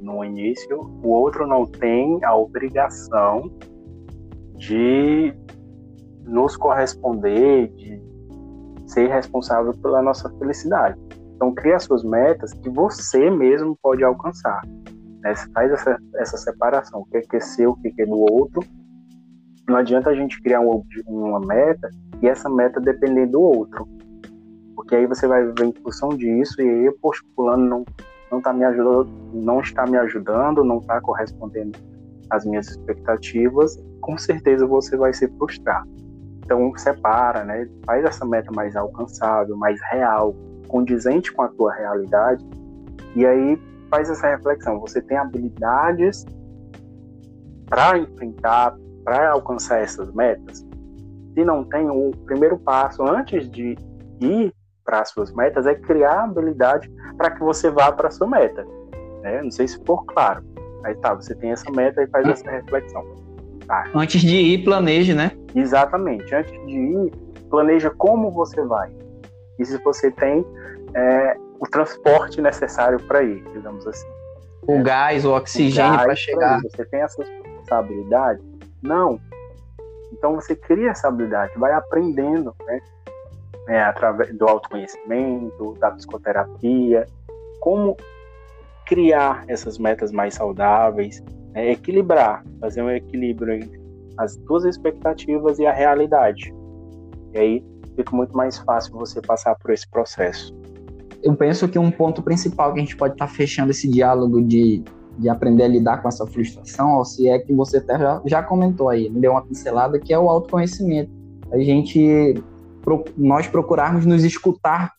no 0.00 0.24
início, 0.24 0.80
o 1.02 1.08
outro 1.08 1.46
não 1.46 1.64
tem 1.64 2.18
a 2.24 2.36
obrigação 2.36 3.50
de 4.56 5.32
nos 6.28 6.56
corresponder, 6.56 7.68
de 7.68 8.00
ser 8.86 9.08
responsável 9.08 9.72
pela 9.82 10.02
nossa 10.02 10.30
felicidade. 10.38 10.98
Então, 11.34 11.54
cria 11.54 11.78
suas 11.78 12.02
metas 12.02 12.52
que 12.52 12.68
você 12.68 13.30
mesmo 13.30 13.76
pode 13.82 14.02
alcançar. 14.02 14.60
Né? 15.20 15.34
Você 15.34 15.50
faz 15.52 15.70
essa, 15.72 15.98
essa 16.16 16.36
separação, 16.36 17.00
o 17.00 17.06
que 17.06 17.18
é, 17.18 17.22
é 17.32 17.40
seu, 17.40 17.70
o 17.70 17.76
que 17.76 17.94
é 18.00 18.06
do 18.06 18.18
outro. 18.18 18.62
Não 19.68 19.76
adianta 19.76 20.10
a 20.10 20.14
gente 20.14 20.40
criar 20.42 20.60
um, 20.60 20.82
uma 21.06 21.40
meta 21.40 21.88
e 22.22 22.28
essa 22.28 22.48
meta 22.48 22.80
depender 22.80 23.26
do 23.26 23.40
outro. 23.40 23.86
Porque 24.74 24.96
aí 24.96 25.06
você 25.06 25.26
vai 25.26 25.44
viver 25.44 25.66
em 25.66 25.72
função 25.82 26.08
disso 26.10 26.60
e 26.62 26.68
aí, 26.68 26.92
poxa, 27.02 27.22
fulano 27.36 27.68
não, 27.68 27.84
não, 28.32 28.40
tá 28.40 28.52
me 28.52 28.64
ajudando, 28.64 29.10
não 29.32 29.60
está 29.60 29.86
me 29.86 29.98
ajudando, 29.98 30.64
não 30.64 30.78
está 30.78 31.00
correspondendo 31.00 31.78
às 32.30 32.44
minhas 32.44 32.68
expectativas, 32.68 33.76
com 34.00 34.16
certeza 34.16 34.66
você 34.66 34.96
vai 34.96 35.12
se 35.12 35.28
frustrar. 35.36 35.84
Então 36.48 36.72
separa, 36.78 37.44
né? 37.44 37.68
Faz 37.84 38.02
essa 38.06 38.24
meta 38.24 38.50
mais 38.52 38.74
alcançável, 38.74 39.54
mais 39.54 39.78
real, 39.92 40.34
condizente 40.66 41.30
com 41.30 41.42
a 41.42 41.48
tua 41.48 41.74
realidade. 41.74 42.42
E 43.14 43.26
aí 43.26 43.60
faz 43.90 44.08
essa 44.08 44.28
reflexão. 44.28 44.80
Você 44.80 45.02
tem 45.02 45.18
habilidades 45.18 46.24
para 47.66 47.98
enfrentar, 47.98 48.74
para 49.04 49.32
alcançar 49.32 49.80
essas 49.80 50.10
metas? 50.14 50.66
Se 51.34 51.44
não 51.44 51.64
tem, 51.64 51.90
o 51.90 52.12
primeiro 52.24 52.58
passo 52.58 53.06
antes 53.06 53.50
de 53.50 53.76
ir 54.18 54.54
para 54.86 55.00
as 55.00 55.10
suas 55.10 55.30
metas 55.34 55.66
é 55.66 55.74
criar 55.74 56.24
habilidade 56.24 56.90
para 57.18 57.30
que 57.30 57.40
você 57.40 57.70
vá 57.70 57.92
para 57.92 58.08
a 58.08 58.10
sua 58.10 58.26
meta. 58.26 58.66
Né? 59.20 59.42
Não 59.42 59.50
sei 59.50 59.68
se 59.68 59.78
for 59.84 60.02
claro. 60.06 60.42
Aí 60.82 60.94
tá, 60.94 61.12
você 61.12 61.34
tem 61.34 61.50
essa 61.50 61.70
meta 61.72 62.02
e 62.02 62.06
faz 62.06 62.26
essa 62.26 62.50
reflexão. 62.50 63.04
Tá. 63.68 63.84
Antes 63.94 64.22
de 64.22 64.34
ir, 64.34 64.64
planeje, 64.64 65.14
né? 65.14 65.30
Exatamente. 65.54 66.34
Antes 66.34 66.52
de 66.66 66.74
ir, 66.74 67.12
planeja 67.50 67.90
como 67.90 68.30
você 68.30 68.64
vai. 68.64 68.90
E 69.58 69.64
se 69.64 69.76
você 69.84 70.10
tem 70.10 70.44
é, 70.94 71.36
o 71.60 71.66
transporte 71.66 72.40
necessário 72.40 72.98
para 73.04 73.22
ir, 73.22 73.42
digamos 73.52 73.86
assim. 73.86 74.08
O 74.66 74.72
é, 74.72 74.82
gás, 74.82 75.24
o 75.24 75.34
oxigênio 75.34 75.98
para 75.98 76.16
chegar. 76.16 76.60
Você 76.62 76.84
tem 76.86 77.02
essa 77.02 77.22
habilidade? 77.70 78.40
Não. 78.82 79.20
Então 80.12 80.34
você 80.34 80.56
cria 80.56 80.90
essa 80.90 81.08
habilidade, 81.08 81.52
vai 81.58 81.72
aprendendo, 81.72 82.54
né? 82.66 82.80
É, 83.68 83.82
através 83.82 84.34
do 84.34 84.48
autoconhecimento, 84.48 85.74
da 85.78 85.90
psicoterapia, 85.90 87.06
como 87.60 87.98
criar 88.86 89.44
essas 89.46 89.76
metas 89.76 90.10
mais 90.10 90.32
saudáveis, 90.34 91.22
é, 91.54 91.72
equilibrar, 91.72 92.44
fazer 92.60 92.82
um 92.82 92.90
equilíbrio 92.90 93.54
entre 93.54 93.80
as 94.16 94.36
tuas 94.46 94.64
expectativas 94.64 95.58
e 95.58 95.66
a 95.66 95.72
realidade. 95.72 96.52
E 97.32 97.38
aí 97.38 97.64
fica 97.96 98.14
muito 98.14 98.36
mais 98.36 98.58
fácil 98.58 98.92
você 98.94 99.20
passar 99.20 99.54
por 99.56 99.70
esse 99.72 99.88
processo. 99.88 100.56
Eu 101.22 101.34
penso 101.34 101.68
que 101.68 101.78
um 101.78 101.90
ponto 101.90 102.22
principal 102.22 102.72
que 102.72 102.80
a 102.80 102.82
gente 102.82 102.96
pode 102.96 103.14
estar 103.14 103.26
tá 103.26 103.32
fechando 103.32 103.70
esse 103.70 103.88
diálogo 103.88 104.40
de, 104.42 104.84
de 105.18 105.28
aprender 105.28 105.64
a 105.64 105.68
lidar 105.68 106.00
com 106.00 106.08
essa 106.08 106.26
frustração, 106.26 107.04
se 107.04 107.28
é 107.28 107.38
que 107.38 107.52
você 107.52 107.78
até 107.78 107.98
já, 107.98 108.22
já 108.24 108.42
comentou 108.42 108.88
aí, 108.88 109.10
me 109.10 109.20
deu 109.20 109.32
uma 109.32 109.42
pincelada, 109.42 109.98
que 109.98 110.12
é 110.12 110.18
o 110.18 110.28
autoconhecimento. 110.28 111.10
A 111.50 111.58
gente, 111.58 112.34
nós 113.16 113.48
procurarmos 113.48 114.06
nos 114.06 114.22
escutar 114.22 114.92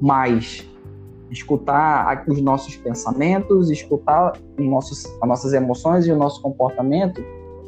mais, 0.00 0.68
escutar 1.30 2.24
os 2.28 2.40
nossos 2.40 2.76
pensamentos, 2.76 3.70
escutar 3.70 4.32
os 4.58 4.66
nossos, 4.66 5.06
as 5.20 5.28
nossas 5.28 5.52
emoções 5.52 6.06
e 6.06 6.12
o 6.12 6.16
nosso 6.16 6.40
comportamento 6.40 7.22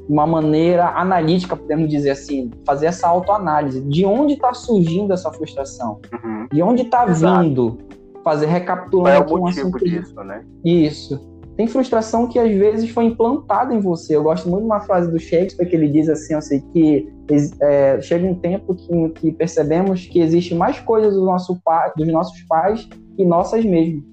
de 0.08 0.12
uma 0.12 0.26
maneira 0.26 0.88
analítica, 0.90 1.54
podemos 1.54 1.88
dizer 1.88 2.10
assim, 2.10 2.50
fazer 2.64 2.86
essa 2.86 3.06
autoanálise. 3.06 3.82
De 3.82 4.06
onde 4.06 4.34
está 4.34 4.54
surgindo 4.54 5.12
essa 5.12 5.30
frustração? 5.30 6.00
Uhum. 6.12 6.48
De 6.50 6.62
onde 6.62 6.82
está 6.82 7.04
vindo? 7.04 7.78
Fazer 8.24 8.46
recapitulando 8.46 9.24
Qual 9.26 9.38
é 9.38 9.40
o 9.40 9.44
motivo 9.44 9.78
disso, 9.78 10.14
né? 10.24 10.44
Isso. 10.64 11.37
Tem 11.58 11.66
frustração 11.66 12.28
que 12.28 12.38
às 12.38 12.52
vezes 12.52 12.88
foi 12.90 13.06
implantada 13.06 13.74
em 13.74 13.80
você. 13.80 14.14
Eu 14.14 14.22
gosto 14.22 14.48
muito 14.48 14.60
de 14.60 14.66
uma 14.66 14.78
frase 14.78 15.10
do 15.10 15.18
Shakespeare 15.18 15.68
que 15.68 15.74
ele 15.74 15.88
diz 15.88 16.08
assim, 16.08 16.32
assim 16.32 16.60
que 16.72 17.12
é, 17.60 18.00
chega 18.00 18.24
um 18.24 18.36
tempo 18.36 18.76
que, 18.76 19.08
que, 19.16 19.32
percebemos 19.32 20.06
que 20.06 20.20
existe 20.20 20.54
mais 20.54 20.78
coisas 20.78 21.14
do 21.14 21.24
nosso 21.24 21.60
pai, 21.64 21.90
dos 21.96 22.06
nossos 22.06 22.40
pais 22.42 22.88
que 23.16 23.24
nossas 23.24 23.64
mesmo. 23.64 24.04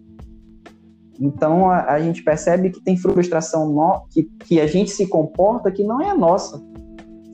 Então 1.22 1.70
a, 1.70 1.84
a 1.92 2.00
gente 2.00 2.24
percebe 2.24 2.72
que 2.72 2.84
tem 2.84 2.98
frustração 2.98 3.72
no, 3.72 4.08
que, 4.10 4.24
que 4.24 4.60
a 4.60 4.66
gente 4.66 4.90
se 4.90 5.06
comporta 5.06 5.72
que 5.72 5.84
não 5.84 6.02
é 6.02 6.18
nossa. 6.18 6.60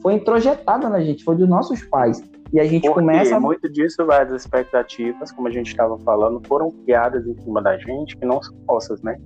Foi 0.02 0.16
introjetada 0.16 0.90
na 0.90 1.00
gente, 1.00 1.24
foi 1.24 1.38
dos 1.38 1.48
nossos 1.48 1.82
pais. 1.86 2.22
E 2.52 2.60
a 2.60 2.66
gente 2.66 2.82
Porque 2.82 2.96
começa. 2.96 3.40
Muito 3.40 3.70
disso 3.70 4.06
vai 4.06 4.26
das 4.26 4.42
expectativas, 4.42 5.32
como 5.32 5.48
a 5.48 5.52
gente 5.52 5.68
estava 5.68 5.98
falando, 6.00 6.42
foram 6.46 6.70
criadas 6.70 7.26
em 7.26 7.40
cima 7.40 7.62
da 7.62 7.78
gente, 7.78 8.18
que 8.18 8.26
não 8.26 8.44
são 8.44 8.54
nossas, 8.68 9.02
né? 9.02 9.18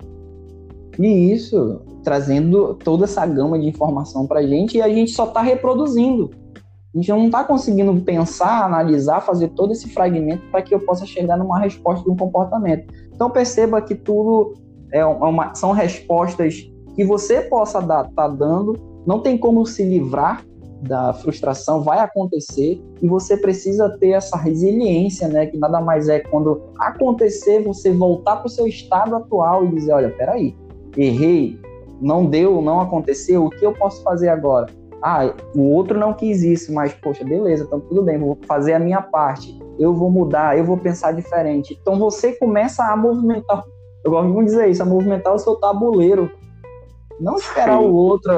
E 1.00 1.32
isso, 1.32 1.82
trazendo 2.04 2.76
toda 2.76 3.06
essa 3.06 3.26
gama 3.26 3.60
de 3.60 3.68
informação 3.68 4.26
para 4.26 4.40
a 4.40 4.48
gente, 4.48 4.78
e 4.78 4.82
a 4.82 4.90
gente 4.90 5.12
só 5.12 5.26
está 5.26 5.42
reproduzindo. 5.42 6.32
A 6.94 6.98
gente 6.98 7.10
não 7.10 7.26
está 7.26 7.44
conseguindo 7.44 7.94
pensar, 8.02 8.64
analisar, 8.64 9.20
fazer 9.20 9.50
todo 9.50 9.74
esse 9.74 9.90
fragmento 9.90 10.44
para 10.50 10.62
que 10.62 10.74
eu 10.74 10.80
possa 10.80 11.06
chegar 11.06 11.36
numa 11.36 11.60
resposta 11.60 12.06
de 12.06 12.10
um 12.10 12.16
comportamento. 12.16 12.94
Então 13.14 13.30
perceba 13.30 13.82
que 13.82 13.96
tudo 13.96 14.54
é 14.94 15.06
uma, 15.06 15.54
são 15.54 15.74
respostas 15.74 16.72
que 16.96 17.04
você 17.04 17.42
possa 17.42 17.82
dar, 17.82 18.10
tá 18.12 18.30
dando, 18.30 18.80
não 19.06 19.20
tem 19.20 19.38
como 19.38 19.66
se 19.66 19.84
livrar 19.84 20.46
da 20.82 21.14
frustração, 21.14 21.82
vai 21.82 22.00
acontecer 22.00 22.82
e 23.02 23.08
você 23.08 23.36
precisa 23.36 23.90
ter 23.98 24.12
essa 24.12 24.38
resiliência, 24.38 25.28
né? 25.28 25.48
Que 25.48 25.58
nada 25.58 25.82
mais 25.82 26.08
é 26.08 26.20
quando 26.20 26.62
acontecer 26.80 27.62
você 27.62 27.92
voltar 27.92 28.38
para 28.38 28.48
o 28.48 28.50
seu 28.50 28.68
estado 28.68 29.16
atual 29.16 29.66
e 29.66 29.70
dizer, 29.70 29.94
olha, 29.94 30.10
peraí, 30.12 30.56
errei, 30.98 31.60
não 32.02 32.26
deu, 32.26 32.62
não 32.62 32.82
aconteceu, 32.82 33.46
o 33.46 33.50
que 33.50 33.66
eu 33.66 33.74
posso 33.74 34.02
fazer 34.04 34.30
agora? 34.30 34.68
Ah, 35.02 35.34
o 35.56 35.62
outro 35.72 36.00
não 36.00 36.14
quis 36.14 36.42
isso, 36.42 36.74
mas 36.74 36.94
poxa, 36.94 37.24
beleza, 37.24 37.64
então 37.64 37.80
tudo 37.80 38.02
bem, 38.02 38.18
vou 38.18 38.38
fazer 38.48 38.74
a 38.74 38.80
minha 38.80 39.02
parte. 39.02 39.58
Eu 39.78 39.94
vou 39.94 40.10
mudar, 40.10 40.58
eu 40.58 40.66
vou 40.66 40.78
pensar 40.78 41.12
diferente. 41.12 41.78
Então 41.80 42.00
você 42.00 42.34
começa 42.34 42.84
a 42.84 42.96
movimentar, 42.96 43.64
eu 44.04 44.12
gosto 44.12 44.34
de 44.34 44.46
dizer 44.46 44.70
isso, 44.70 44.82
a 44.82 44.86
movimentar 44.86 45.34
o 45.34 45.40
seu 45.40 45.56
tabuleiro. 45.58 46.32
Não 47.20 47.36
esperar 47.36 47.80
Sim. 47.80 47.86
o 47.86 47.94
outro 47.94 48.34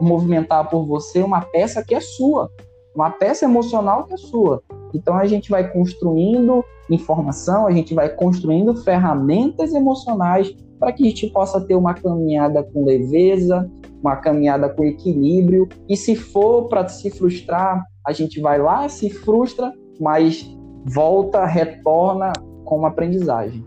movimentar 0.00 0.68
por 0.68 0.86
você 0.86 1.22
uma 1.22 1.40
peça 1.40 1.84
que 1.84 1.94
é 1.94 2.00
sua, 2.00 2.50
uma 2.94 3.10
peça 3.10 3.44
emocional 3.44 4.04
que 4.04 4.14
é 4.14 4.16
sua. 4.16 4.62
Então 4.94 5.16
a 5.16 5.26
gente 5.26 5.50
vai 5.50 5.70
construindo 5.70 6.64
informação, 6.88 7.66
a 7.66 7.70
gente 7.70 7.94
vai 7.94 8.08
construindo 8.08 8.74
ferramentas 8.76 9.74
emocionais 9.74 10.54
para 10.78 10.92
que 10.92 11.04
a 11.04 11.06
gente 11.06 11.26
possa 11.28 11.60
ter 11.60 11.74
uma 11.74 11.94
caminhada 11.94 12.62
com 12.62 12.84
leveza, 12.84 13.70
uma 14.02 14.16
caminhada 14.16 14.68
com 14.68 14.84
equilíbrio. 14.84 15.68
E 15.88 15.96
se 15.96 16.14
for 16.14 16.68
para 16.68 16.86
se 16.88 17.10
frustrar, 17.10 17.84
a 18.06 18.12
gente 18.12 18.40
vai 18.40 18.58
lá, 18.58 18.88
se 18.88 19.10
frustra, 19.10 19.72
mas 20.00 20.48
volta, 20.84 21.44
retorna 21.44 22.32
com 22.64 22.78
uma 22.78 22.88
aprendizagem. 22.88 23.64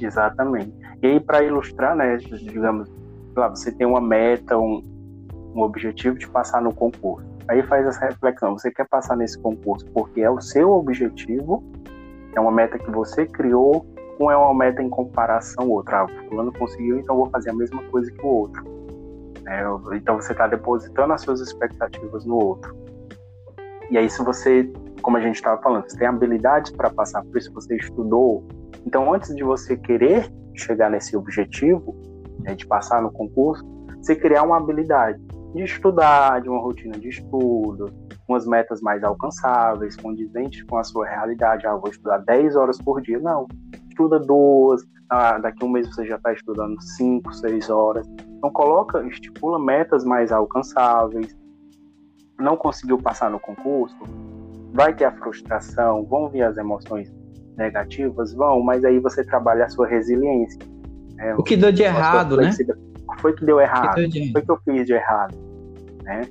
Exatamente. 0.00 0.72
E 1.02 1.06
aí, 1.06 1.20
para 1.20 1.42
ilustrar, 1.42 1.96
né, 1.96 2.16
digamos, 2.16 2.88
lá, 3.36 3.48
você 3.48 3.72
tem 3.72 3.86
uma 3.86 4.00
meta, 4.00 4.56
um, 4.56 4.82
um 5.54 5.62
objetivo 5.62 6.18
de 6.18 6.28
passar 6.28 6.62
no 6.62 6.74
concurso. 6.74 7.28
Aí 7.48 7.62
faz 7.64 7.86
essa 7.86 8.06
reflexão: 8.06 8.56
você 8.56 8.70
quer 8.70 8.86
passar 8.88 9.16
nesse 9.16 9.38
concurso 9.38 9.84
porque 9.92 10.20
é 10.20 10.30
o 10.30 10.40
seu 10.40 10.70
objetivo, 10.70 11.64
é 12.34 12.40
uma 12.40 12.52
meta 12.52 12.78
que 12.78 12.90
você 12.90 13.26
criou, 13.26 13.86
ou 14.20 14.30
é 14.30 14.36
uma 14.36 14.54
meta 14.54 14.82
em 14.82 14.90
comparação 14.90 15.64
ao 15.64 15.70
outro? 15.70 15.96
Ah, 15.96 16.04
o 16.04 16.28
fulano 16.28 16.52
conseguiu, 16.52 16.98
então 16.98 17.16
vou 17.16 17.30
fazer 17.30 17.50
a 17.50 17.54
mesma 17.54 17.82
coisa 17.84 18.12
que 18.12 18.22
o 18.22 18.28
outro. 18.28 18.62
É, 19.46 19.62
então 19.96 20.20
você 20.20 20.32
está 20.32 20.46
depositando 20.46 21.12
as 21.14 21.22
suas 21.22 21.40
expectativas 21.40 22.26
no 22.26 22.34
outro. 22.34 22.76
E 23.90 23.96
aí, 23.96 24.08
se 24.08 24.22
você, 24.22 24.70
como 25.02 25.16
a 25.16 25.20
gente 25.20 25.36
estava 25.36 25.60
falando, 25.62 25.88
você 25.88 25.96
tem 25.96 26.06
habilidades 26.06 26.70
para 26.70 26.90
passar 26.90 27.24
por 27.24 27.36
isso, 27.38 27.52
você 27.52 27.74
estudou. 27.76 28.46
Então, 28.86 29.12
antes 29.12 29.34
de 29.34 29.42
você 29.42 29.76
querer 29.76 30.30
chegar 30.54 30.90
nesse 30.90 31.16
objetivo, 31.16 31.96
né, 32.40 32.54
de 32.54 32.66
passar 32.66 33.00
no 33.02 33.10
concurso, 33.10 33.64
você 34.00 34.14
criar 34.14 34.42
uma 34.42 34.58
habilidade 34.58 35.18
de 35.54 35.64
estudar, 35.64 36.40
de 36.42 36.48
uma 36.48 36.60
rotina 36.60 36.96
de 36.96 37.08
estudo, 37.08 37.90
umas 38.28 38.46
metas 38.46 38.80
mais 38.80 39.02
alcançáveis, 39.02 39.96
condizentes 39.96 40.62
com 40.64 40.76
a 40.76 40.84
sua 40.84 41.06
realidade. 41.06 41.66
Ah, 41.66 41.74
vou 41.74 41.90
estudar 41.90 42.18
10 42.18 42.54
horas 42.54 42.78
por 42.78 43.00
dia. 43.00 43.18
Não, 43.18 43.48
estuda 44.00 44.18
duas, 44.18 44.82
ah, 45.10 45.38
daqui 45.38 45.62
a 45.62 45.66
um 45.66 45.70
mês 45.70 45.88
você 45.88 46.06
já 46.06 46.16
está 46.16 46.32
estudando 46.32 46.80
5, 46.80 47.32
6 47.34 47.70
horas. 47.70 48.06
Então 48.38 48.50
coloca, 48.50 49.06
estipula 49.06 49.58
metas 49.58 50.04
mais 50.04 50.32
alcançáveis. 50.32 51.36
Não 52.38 52.56
conseguiu 52.56 52.96
passar 52.96 53.30
no 53.30 53.38
concurso, 53.38 53.98
vai 54.72 54.94
ter 54.94 55.04
a 55.04 55.12
frustração, 55.12 56.06
vão 56.06 56.28
vir 56.28 56.42
as 56.42 56.56
emoções 56.56 57.12
negativas, 57.56 58.32
vão, 58.32 58.62
mas 58.62 58.82
aí 58.84 58.98
você 58.98 59.22
trabalha 59.22 59.66
a 59.66 59.68
sua 59.68 59.86
resiliência. 59.86 60.58
Né? 61.16 61.34
O 61.36 61.42
que 61.42 61.56
deu 61.56 61.70
de 61.70 61.82
errado, 61.82 62.38
né? 62.38 62.50
Foi 63.20 63.34
que 63.34 63.44
deu 63.44 63.60
errado? 63.60 63.98
O 64.00 64.10
que, 64.10 64.32
foi 64.32 64.40
que 64.40 64.50
eu 64.50 64.58
fiz 64.64 64.86
de 64.86 64.94
errado? 64.94 65.36
Né? 66.04 66.22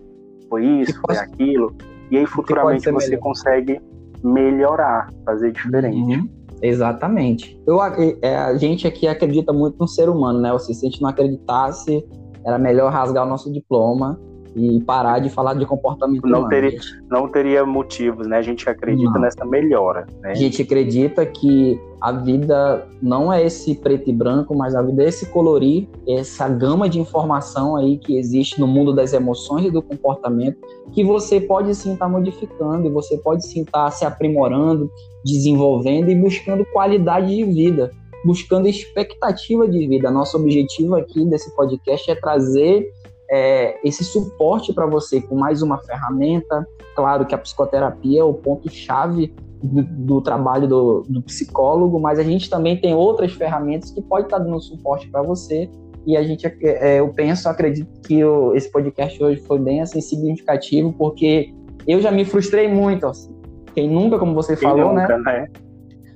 Foi 0.50 0.66
isso, 0.66 0.94
foi 0.94 1.16
pode... 1.16 1.20
aquilo. 1.20 1.76
E 2.10 2.18
aí 2.18 2.26
futuramente 2.26 2.90
você 2.90 3.10
melhor. 3.10 3.22
consegue 3.22 3.80
melhorar, 4.24 5.10
fazer 5.24 5.52
diferente. 5.52 6.18
Uhum. 6.18 6.39
Exatamente. 6.62 7.60
Eu, 7.66 7.82
é, 8.22 8.36
a 8.36 8.58
gente 8.58 8.88
aqui 8.88 9.08
acredita 9.08 9.54
muito 9.54 9.78
no 9.80 9.88
ser 9.88 10.10
humano, 10.10 10.40
né? 10.40 10.52
Ou 10.52 10.60
seja, 10.60 10.80
se 10.80 10.86
a 10.86 10.90
gente 10.90 11.02
não 11.02 11.10
acreditasse, 11.10 12.06
era 12.46 12.58
melhor 12.58 12.92
rasgar 12.92 13.26
o 13.26 13.30
nosso 13.30 13.52
diploma 13.52 14.20
e 14.56 14.80
parar 14.82 15.20
de 15.20 15.30
falar 15.30 15.54
de 15.54 15.66
comportamento 15.66 16.26
não 16.26 16.40
humano. 16.40 16.50
Teria, 16.50 16.80
não 17.10 17.28
teria 17.28 17.66
motivos, 17.66 18.28
né? 18.28 18.38
A 18.38 18.42
gente 18.42 18.70
acredita 18.70 19.14
não. 19.14 19.22
nessa 19.22 19.46
melhora. 19.46 20.08
Né? 20.22 20.32
A 20.32 20.34
gente 20.34 20.62
acredita 20.62 21.26
que 21.26 21.80
a 22.02 22.12
vida 22.12 22.88
não 23.02 23.32
é 23.32 23.46
esse 23.46 23.76
preto 23.76 24.10
e 24.10 24.14
branco, 24.14 24.56
mas 24.56 24.74
a 24.74 24.82
vida 24.82 25.04
é 25.04 25.08
esse 25.08 25.26
colorir, 25.28 25.88
essa 26.08 26.48
gama 26.48 26.88
de 26.88 27.00
informação 27.00 27.76
aí 27.76 27.98
que 27.98 28.18
existe 28.18 28.60
no 28.60 28.68
mundo 28.68 28.94
das 28.94 29.14
emoções 29.14 29.66
e 29.66 29.72
do 29.72 29.82
comportamento, 29.82 30.58
que 30.94 31.04
você 31.04 31.42
pode 31.42 31.76
sim 31.76 31.94
estar 31.94 32.06
tá 32.06 32.12
modificando, 32.12 32.88
e 32.88 32.90
você 32.90 33.18
pode 33.18 33.46
sim 33.46 33.62
estar 33.62 33.86
tá 33.86 33.92
se 33.92 34.06
aprimorando, 34.06 34.90
desenvolvendo 35.26 36.10
e 36.10 36.16
buscando 36.16 36.66
qualidade 36.72 37.36
de 37.36 37.44
vida, 37.44 37.92
buscando 38.26 38.68
expectativa 38.68 39.68
de 39.68 39.88
vida. 39.88 40.10
Nosso 40.10 40.38
objetivo 40.38 40.96
aqui 40.96 41.26
desse 41.26 41.54
podcast 41.56 42.10
é 42.10 42.16
trazer 42.16 42.88
é, 43.30 43.80
esse 43.84 44.04
suporte 44.04 44.74
para 44.74 44.86
você 44.88 45.22
com 45.22 45.36
mais 45.36 45.62
uma 45.62 45.78
ferramenta. 45.78 46.68
Claro 46.96 47.26
que 47.26 47.36
a 47.36 47.38
psicoterapia 47.38 48.22
é 48.22 48.24
o 48.24 48.34
ponto-chave 48.34 49.34
do, 49.62 49.84
do, 49.84 50.22
trabalho 50.22 50.68
do, 50.68 51.04
do, 51.08 51.22
psicólogo, 51.22 52.00
mas 52.00 52.18
a 52.18 52.24
gente 52.24 52.50
também 52.50 52.80
tem 52.80 52.94
outras 52.94 53.34
ferramentas 53.34 53.92
que 53.92 54.02
pode 54.02 54.26
estar 54.26 54.40
dando 54.40 54.60
suporte 54.60 55.08
para 55.10 55.22
você. 55.22 55.70
E 56.08 56.18
a 56.18 56.24
gente, 56.24 56.48
é, 56.64 57.00
eu 57.00 57.10
penso, 57.10 57.48
acredito 57.48 58.02
que 58.02 58.24
o, 58.24 58.56
esse 58.56 58.72
podcast 58.72 59.22
hoje 59.22 59.42
foi 59.42 59.60
bem 59.60 59.82
assim, 59.82 60.02
significativo, 60.02 60.94
porque 60.94 61.54
eu 61.86 62.02
já 62.02 62.12
me 62.12 62.26
frustrei 62.26 62.68
muito. 62.68 63.06
Assim. 63.06 63.36
Quem 63.76 63.90
nunca, 63.90 64.18
como 64.18 64.34
você 64.34 64.56
Quem 64.56 64.68
falou, 64.68 64.94
né? 64.94 65.02
nunca, 65.02 65.18
né? 65.20 65.24
né? 65.24 65.48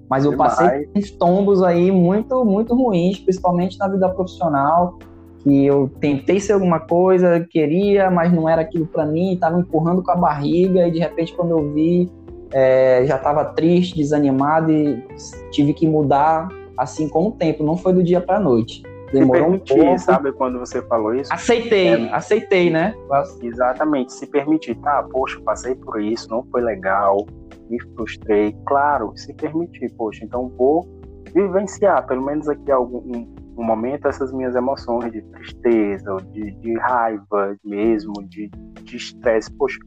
Mas 0.10 0.26
eu 0.26 0.32
Demais. 0.32 0.56
passei 0.56 0.90
uns 0.96 1.12
tombos 1.12 1.62
aí 1.62 1.92
muito, 1.92 2.44
muito 2.44 2.74
ruins, 2.76 3.20
principalmente 3.20 3.78
na 3.78 3.88
vida 3.88 4.10
profissional 4.10 4.98
que 5.44 5.66
eu 5.66 5.90
tentei 6.00 6.40
ser 6.40 6.54
alguma 6.54 6.80
coisa, 6.80 7.46
queria, 7.50 8.10
mas 8.10 8.32
não 8.32 8.48
era 8.48 8.62
aquilo 8.62 8.86
para 8.88 9.06
mim, 9.06 9.34
estava 9.34 9.60
empurrando 9.60 10.02
com 10.02 10.12
a 10.12 10.16
barriga 10.16 10.88
e 10.88 10.92
de 10.92 11.00
repente 11.00 11.34
quando 11.34 11.52
eu 11.52 11.74
vi 11.74 12.10
é, 12.54 13.04
já 13.06 13.18
estava 13.18 13.44
triste, 13.46 13.96
desanimado 13.96 14.72
e 14.72 15.04
tive 15.52 15.74
que 15.74 15.88
mudar 15.88 16.48
assim 16.78 17.10
com 17.10 17.28
o 17.28 17.32
tempo, 17.32 17.64
não 17.64 17.76
foi 17.76 17.94
do 17.94 18.04
dia 18.04 18.22
para 18.22 18.40
noite. 18.40 18.84
Demorou 19.12 19.44
se 19.44 19.50
permitir, 19.50 19.74
um 19.74 19.86
pouco. 19.86 20.00
sabe 20.00 20.32
quando 20.32 20.60
você 20.60 20.82
falou 20.84 21.14
isso? 21.14 21.32
Aceitei, 21.32 21.88
é, 21.90 22.14
aceitei, 22.14 22.70
né? 22.72 22.96
Exatamente, 23.42 24.14
se 24.14 24.26
permitir, 24.26 24.76
tá, 24.76 25.04
poxa, 25.12 25.40
passei 25.42 25.76
por 25.76 26.02
isso, 26.02 26.28
não 26.30 26.44
foi 26.46 26.62
legal, 26.62 27.28
me 27.70 27.80
frustrei, 27.96 28.56
claro, 28.66 29.14
se 29.16 29.34
permitir, 29.34 29.92
poxa, 29.94 30.26
então 30.26 30.52
vou 30.58 30.88
vivenciar, 31.34 32.06
pelo 32.08 32.26
menos 32.26 32.50
aqui 32.50 32.72
algum 32.72 33.28
um 33.58 33.64
momento 33.64 34.08
essas 34.08 34.32
minhas 34.32 34.56
emoções 34.56 35.12
de 35.12 35.22
tristeza, 35.22 36.18
de, 36.32 36.52
de 36.52 36.78
raiva 36.80 37.56
mesmo, 37.64 38.14
de 38.28 38.50
estresse. 38.96 39.52
Poxa, 39.54 39.78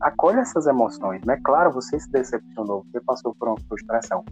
acolhe 0.00 0.38
essas 0.38 0.66
emoções, 0.66 1.22
né? 1.24 1.38
Claro, 1.44 1.72
você 1.72 1.98
se 1.98 2.10
decepcionou, 2.10 2.84
você 2.90 3.00
passou 3.00 3.34
por 3.34 3.48
uma 3.48 3.60
frustração, 3.68 4.24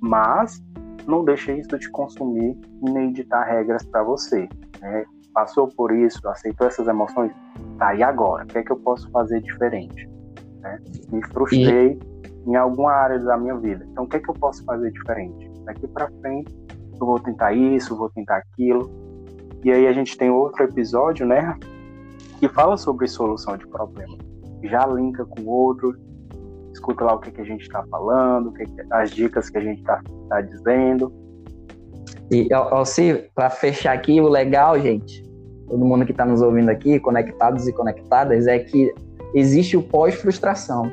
mas 0.00 0.62
não 1.06 1.24
deixe 1.24 1.52
isso 1.52 1.78
te 1.78 1.90
consumir 1.90 2.58
nem 2.82 3.12
ditar 3.12 3.44
regras 3.44 3.84
para 3.84 4.02
você. 4.02 4.48
Né? 4.80 5.04
Passou 5.32 5.68
por 5.68 5.94
isso, 5.94 6.26
aceitou 6.28 6.66
essas 6.66 6.88
emoções, 6.88 7.32
tá, 7.78 7.94
e 7.94 8.02
agora? 8.02 8.44
O 8.44 8.46
que 8.46 8.58
é 8.58 8.62
que 8.62 8.72
eu 8.72 8.78
posso 8.78 9.10
fazer 9.10 9.40
diferente? 9.42 10.08
Né? 10.60 10.78
Me 11.10 11.24
frustrei 11.26 11.98
e... 11.98 12.50
em 12.50 12.56
alguma 12.56 12.92
área 12.92 13.18
da 13.18 13.36
minha 13.36 13.56
vida, 13.56 13.86
então 13.90 14.04
o 14.04 14.08
que 14.08 14.16
é 14.16 14.20
que 14.20 14.30
eu 14.30 14.34
posso 14.34 14.64
fazer 14.64 14.90
diferente? 14.90 15.50
Daqui 15.64 15.86
para 15.88 16.10
frente 16.20 16.65
eu 17.00 17.06
vou 17.06 17.20
tentar 17.20 17.52
isso, 17.52 17.96
vou 17.96 18.10
tentar 18.10 18.36
aquilo. 18.36 18.90
E 19.64 19.70
aí 19.70 19.86
a 19.86 19.92
gente 19.92 20.16
tem 20.16 20.30
outro 20.30 20.64
episódio, 20.64 21.26
né, 21.26 21.56
que 22.38 22.48
fala 22.48 22.76
sobre 22.76 23.06
solução 23.08 23.56
de 23.56 23.66
problema. 23.66 24.16
Já 24.62 24.86
linka 24.86 25.24
com 25.24 25.44
outro, 25.46 25.96
escuta 26.72 27.04
lá 27.04 27.14
o 27.14 27.18
que, 27.18 27.30
que 27.30 27.40
a 27.40 27.44
gente 27.44 27.62
está 27.62 27.84
falando, 27.90 28.52
que 28.52 28.64
que, 28.64 28.82
as 28.90 29.10
dicas 29.10 29.50
que 29.50 29.58
a 29.58 29.60
gente 29.60 29.80
está 29.80 30.00
tá 30.28 30.40
dizendo. 30.40 31.12
E, 32.30 32.52
Alci, 32.52 33.28
para 33.34 33.50
fechar 33.50 33.92
aqui, 33.92 34.20
o 34.20 34.28
legal, 34.28 34.78
gente, 34.80 35.22
todo 35.68 35.84
mundo 35.84 36.04
que 36.04 36.12
está 36.12 36.24
nos 36.24 36.42
ouvindo 36.42 36.68
aqui, 36.68 36.98
conectados 36.98 37.66
e 37.66 37.72
conectadas, 37.72 38.46
é 38.46 38.58
que 38.58 38.92
existe 39.34 39.76
o 39.76 39.82
pós-frustração. 39.82 40.90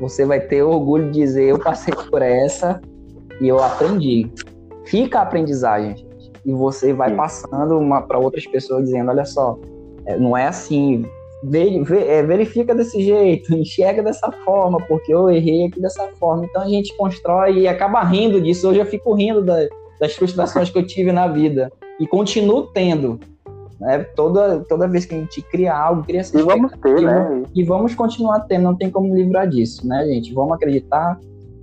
Você 0.00 0.24
vai 0.24 0.40
ter 0.40 0.62
orgulho 0.62 1.10
de 1.10 1.20
dizer: 1.20 1.44
eu 1.44 1.58
passei 1.58 1.94
por 2.10 2.22
essa 2.22 2.80
e 3.40 3.48
eu 3.48 3.62
aprendi 3.62 4.30
fica 4.84 5.18
a 5.18 5.22
aprendizagem, 5.22 5.96
gente. 5.96 6.32
E 6.44 6.52
você 6.52 6.92
vai 6.92 7.10
Sim. 7.10 7.16
passando 7.16 7.80
para 8.06 8.18
outras 8.18 8.46
pessoas 8.46 8.84
dizendo, 8.84 9.10
olha 9.10 9.24
só, 9.24 9.58
é, 10.06 10.16
não 10.18 10.36
é 10.36 10.46
assim, 10.46 11.04
é, 11.52 12.22
verifica 12.22 12.74
desse 12.74 13.02
jeito, 13.02 13.52
enxerga 13.56 14.02
dessa 14.02 14.30
forma, 14.44 14.78
porque 14.86 15.12
eu 15.12 15.30
errei 15.30 15.66
aqui 15.66 15.80
dessa 15.80 16.08
forma. 16.18 16.44
Então 16.44 16.62
a 16.62 16.68
gente 16.68 16.96
constrói 16.96 17.60
e 17.60 17.68
acaba 17.68 18.02
rindo 18.02 18.40
disso. 18.40 18.68
Hoje 18.68 18.80
eu 18.80 18.86
fico 18.86 19.14
rindo 19.14 19.42
da, 19.42 19.66
das 20.00 20.14
frustrações 20.14 20.70
que 20.70 20.78
eu 20.78 20.86
tive 20.86 21.12
na 21.12 21.26
vida. 21.26 21.72
E 21.98 22.06
continuo 22.06 22.66
tendo. 22.68 23.20
Né? 23.80 23.98
Toda, 24.16 24.60
toda 24.68 24.88
vez 24.88 25.04
que 25.04 25.14
a 25.14 25.18
gente 25.18 25.42
cria 25.42 25.76
algo, 25.76 26.04
cria 26.04 26.20
essa 26.20 26.38
e 26.38 26.42
vamos 26.42 26.72
ter, 26.80 27.00
né? 27.02 27.42
E 27.54 27.62
vamos 27.64 27.94
continuar 27.94 28.40
tendo, 28.40 28.62
não 28.62 28.76
tem 28.76 28.90
como 28.90 29.14
livrar 29.14 29.48
disso, 29.48 29.86
né, 29.86 30.06
gente? 30.06 30.32
Vamos 30.32 30.54
acreditar 30.54 31.18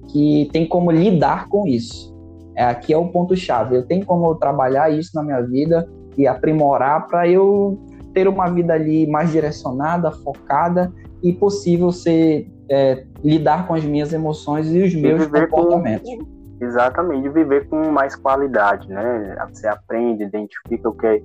que 0.09 0.49
tem 0.51 0.67
como 0.67 0.91
lidar 0.91 1.47
com 1.47 1.65
isso. 1.65 2.10
É, 2.55 2.65
aqui 2.65 2.93
é 2.93 2.97
o 2.97 3.07
ponto-chave. 3.07 3.75
Eu 3.75 3.85
tenho 3.85 4.05
como 4.05 4.33
trabalhar 4.35 4.89
isso 4.89 5.11
na 5.15 5.23
minha 5.23 5.41
vida 5.41 5.87
e 6.17 6.27
aprimorar 6.27 7.07
para 7.07 7.27
eu 7.27 7.79
ter 8.13 8.27
uma 8.27 8.49
vida 8.49 8.73
ali 8.73 9.07
mais 9.07 9.31
direcionada, 9.31 10.11
focada 10.11 10.91
e 11.23 11.31
possível 11.31 11.91
ser 11.91 12.51
é, 12.69 13.05
lidar 13.23 13.67
com 13.67 13.73
as 13.73 13.83
minhas 13.83 14.11
emoções 14.11 14.71
e 14.73 14.81
os 14.81 14.93
meus 14.95 15.27
comportamentos. 15.27 16.09
Com, 16.09 16.65
exatamente, 16.65 17.29
viver 17.29 17.67
com 17.67 17.89
mais 17.91 18.15
qualidade, 18.15 18.87
né? 18.89 19.37
Você 19.49 19.67
aprende, 19.67 20.23
identifica 20.23 20.89
o 20.89 20.93
que 20.93 21.07
é, 21.07 21.21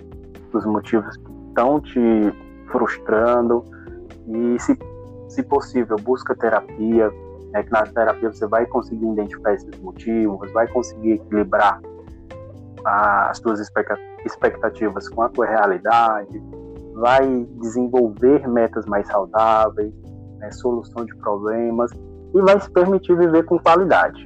os 0.53 0.65
motivos 0.65 1.15
que 1.17 1.31
estão 1.49 1.81
te 1.81 2.33
frustrando 2.71 3.65
e, 4.27 4.59
se, 4.59 4.77
se 5.29 5.43
possível, 5.43 5.97
busca 5.97 6.35
terapia, 6.35 7.11
é 7.59 7.63
que 7.63 7.71
na 7.71 7.83
terapia 7.83 8.31
você 8.31 8.47
vai 8.47 8.65
conseguir 8.65 9.05
identificar 9.05 9.53
esses 9.53 9.79
motivos, 9.79 10.51
vai 10.51 10.67
conseguir 10.67 11.13
equilibrar 11.13 11.81
as 12.85 13.37
suas 13.37 13.59
expectativas 14.25 15.09
com 15.09 15.21
a 15.21 15.29
tua 15.29 15.45
realidade, 15.45 16.41
vai 16.95 17.45
desenvolver 17.59 18.47
metas 18.47 18.85
mais 18.85 19.07
saudáveis, 19.07 19.93
né, 20.39 20.51
solução 20.51 21.05
de 21.05 21.15
problemas 21.17 21.91
e 22.33 22.41
vai 22.41 22.59
se 22.59 22.69
permitir 22.71 23.17
viver 23.17 23.43
com 23.43 23.59
qualidade. 23.59 24.25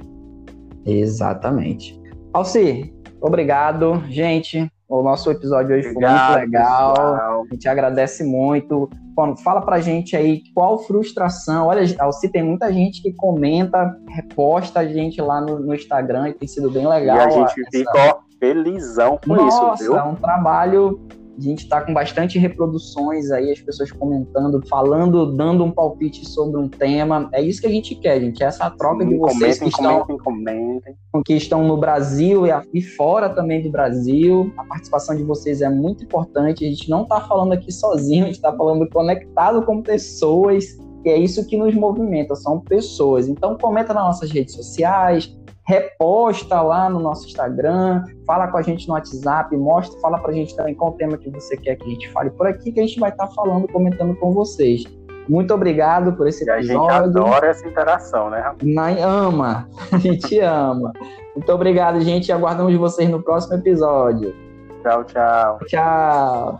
Exatamente. 0.84 2.00
Alci, 2.32 2.94
obrigado, 3.20 4.02
gente. 4.08 4.70
O 4.88 5.02
nosso 5.02 5.30
episódio 5.30 5.76
hoje 5.76 5.88
obrigado, 5.88 6.32
foi 6.32 6.40
muito 6.40 6.52
legal. 6.52 6.94
Pessoal. 6.94 7.31
A 7.52 7.54
gente 7.54 7.68
agradece 7.68 8.24
muito. 8.24 8.88
Bom, 9.14 9.36
fala 9.36 9.60
pra 9.60 9.78
gente 9.78 10.16
aí 10.16 10.42
qual 10.54 10.78
frustração. 10.78 11.66
Olha, 11.66 11.82
Alci, 11.98 12.30
tem 12.30 12.42
muita 12.42 12.72
gente 12.72 13.02
que 13.02 13.12
comenta, 13.12 13.94
reposta 14.08 14.80
a 14.80 14.86
gente 14.86 15.20
lá 15.20 15.38
no, 15.38 15.60
no 15.60 15.74
Instagram 15.74 16.30
e 16.30 16.32
tem 16.32 16.48
sido 16.48 16.70
bem 16.70 16.88
legal. 16.88 17.18
E 17.18 17.20
a 17.20 17.30
gente 17.30 17.60
essa... 17.60 17.70
fica 17.70 18.18
felizão 18.40 19.18
com 19.22 19.34
Nossa, 19.34 19.74
isso, 19.74 19.84
viu? 19.84 19.98
É 19.98 20.02
um 20.02 20.14
trabalho 20.14 20.98
a 21.38 21.40
gente 21.40 21.64
está 21.64 21.80
com 21.80 21.94
bastante 21.94 22.38
reproduções 22.38 23.30
aí, 23.30 23.50
as 23.50 23.60
pessoas 23.60 23.90
comentando, 23.90 24.60
falando, 24.68 25.34
dando 25.34 25.64
um 25.64 25.70
palpite 25.70 26.28
sobre 26.28 26.60
um 26.60 26.68
tema. 26.68 27.28
É 27.32 27.40
isso 27.40 27.60
que 27.60 27.66
a 27.66 27.70
gente 27.70 27.94
quer, 27.94 28.20
gente. 28.20 28.42
É 28.42 28.46
essa 28.46 28.68
troca 28.70 29.04
de 29.04 29.16
vocês 29.16 29.58
comentem, 29.58 29.58
que, 29.58 29.68
estão, 29.68 30.00
comentem, 30.00 30.18
comentem. 30.18 30.96
que 31.24 31.34
estão 31.34 31.66
no 31.66 31.76
Brasil 31.78 32.42
e 32.72 32.82
fora 32.82 33.30
também 33.30 33.62
do 33.62 33.70
Brasil. 33.70 34.52
A 34.58 34.64
participação 34.64 35.16
de 35.16 35.22
vocês 35.22 35.62
é 35.62 35.70
muito 35.70 36.04
importante. 36.04 36.66
A 36.66 36.68
gente 36.68 36.90
não 36.90 37.02
está 37.02 37.20
falando 37.20 37.52
aqui 37.52 37.72
sozinho, 37.72 38.24
a 38.24 38.26
gente 38.26 38.36
está 38.36 38.54
falando 38.54 38.88
conectado 38.90 39.64
com 39.64 39.80
pessoas. 39.80 40.78
E 41.04 41.08
é 41.08 41.16
isso 41.16 41.46
que 41.46 41.56
nos 41.56 41.74
movimenta, 41.74 42.36
são 42.36 42.60
pessoas. 42.60 43.26
Então 43.26 43.56
comenta 43.56 43.92
nas 43.94 44.04
nossas 44.04 44.30
redes 44.30 44.54
sociais, 44.54 45.34
reposta 45.64 46.60
lá 46.60 46.88
no 46.88 46.98
nosso 46.98 47.26
Instagram, 47.26 48.04
fala 48.26 48.48
com 48.48 48.58
a 48.58 48.62
gente 48.62 48.88
no 48.88 48.94
WhatsApp, 48.94 49.56
mostra, 49.56 49.98
fala 50.00 50.18
pra 50.18 50.32
gente 50.32 50.56
também 50.56 50.74
qual 50.74 50.92
tema 50.92 51.16
que 51.16 51.30
você 51.30 51.56
quer 51.56 51.76
que 51.76 51.84
a 51.84 51.88
gente 51.88 52.10
fale 52.10 52.30
por 52.30 52.46
aqui, 52.46 52.72
que 52.72 52.80
a 52.80 52.86
gente 52.86 52.98
vai 52.98 53.10
estar 53.10 53.26
tá 53.26 53.32
falando, 53.32 53.68
comentando 53.68 54.14
com 54.16 54.32
vocês. 54.32 54.84
Muito 55.28 55.54
obrigado 55.54 56.14
por 56.14 56.26
esse 56.26 56.42
episódio. 56.42 56.80
a 56.80 56.92
gente 56.92 57.18
adora 57.18 57.46
essa 57.46 57.66
interação, 57.66 58.28
né, 58.28 58.40
Rapaz? 58.40 59.02
Ama, 59.02 59.68
a 59.92 59.98
gente 59.98 60.40
ama. 60.40 60.92
Muito 61.34 61.52
obrigado, 61.52 62.00
gente, 62.00 62.32
aguardamos 62.32 62.74
vocês 62.74 63.08
no 63.08 63.22
próximo 63.22 63.54
episódio. 63.54 64.34
Tchau, 64.82 65.04
tchau. 65.04 65.58
Tchau. 65.66 66.58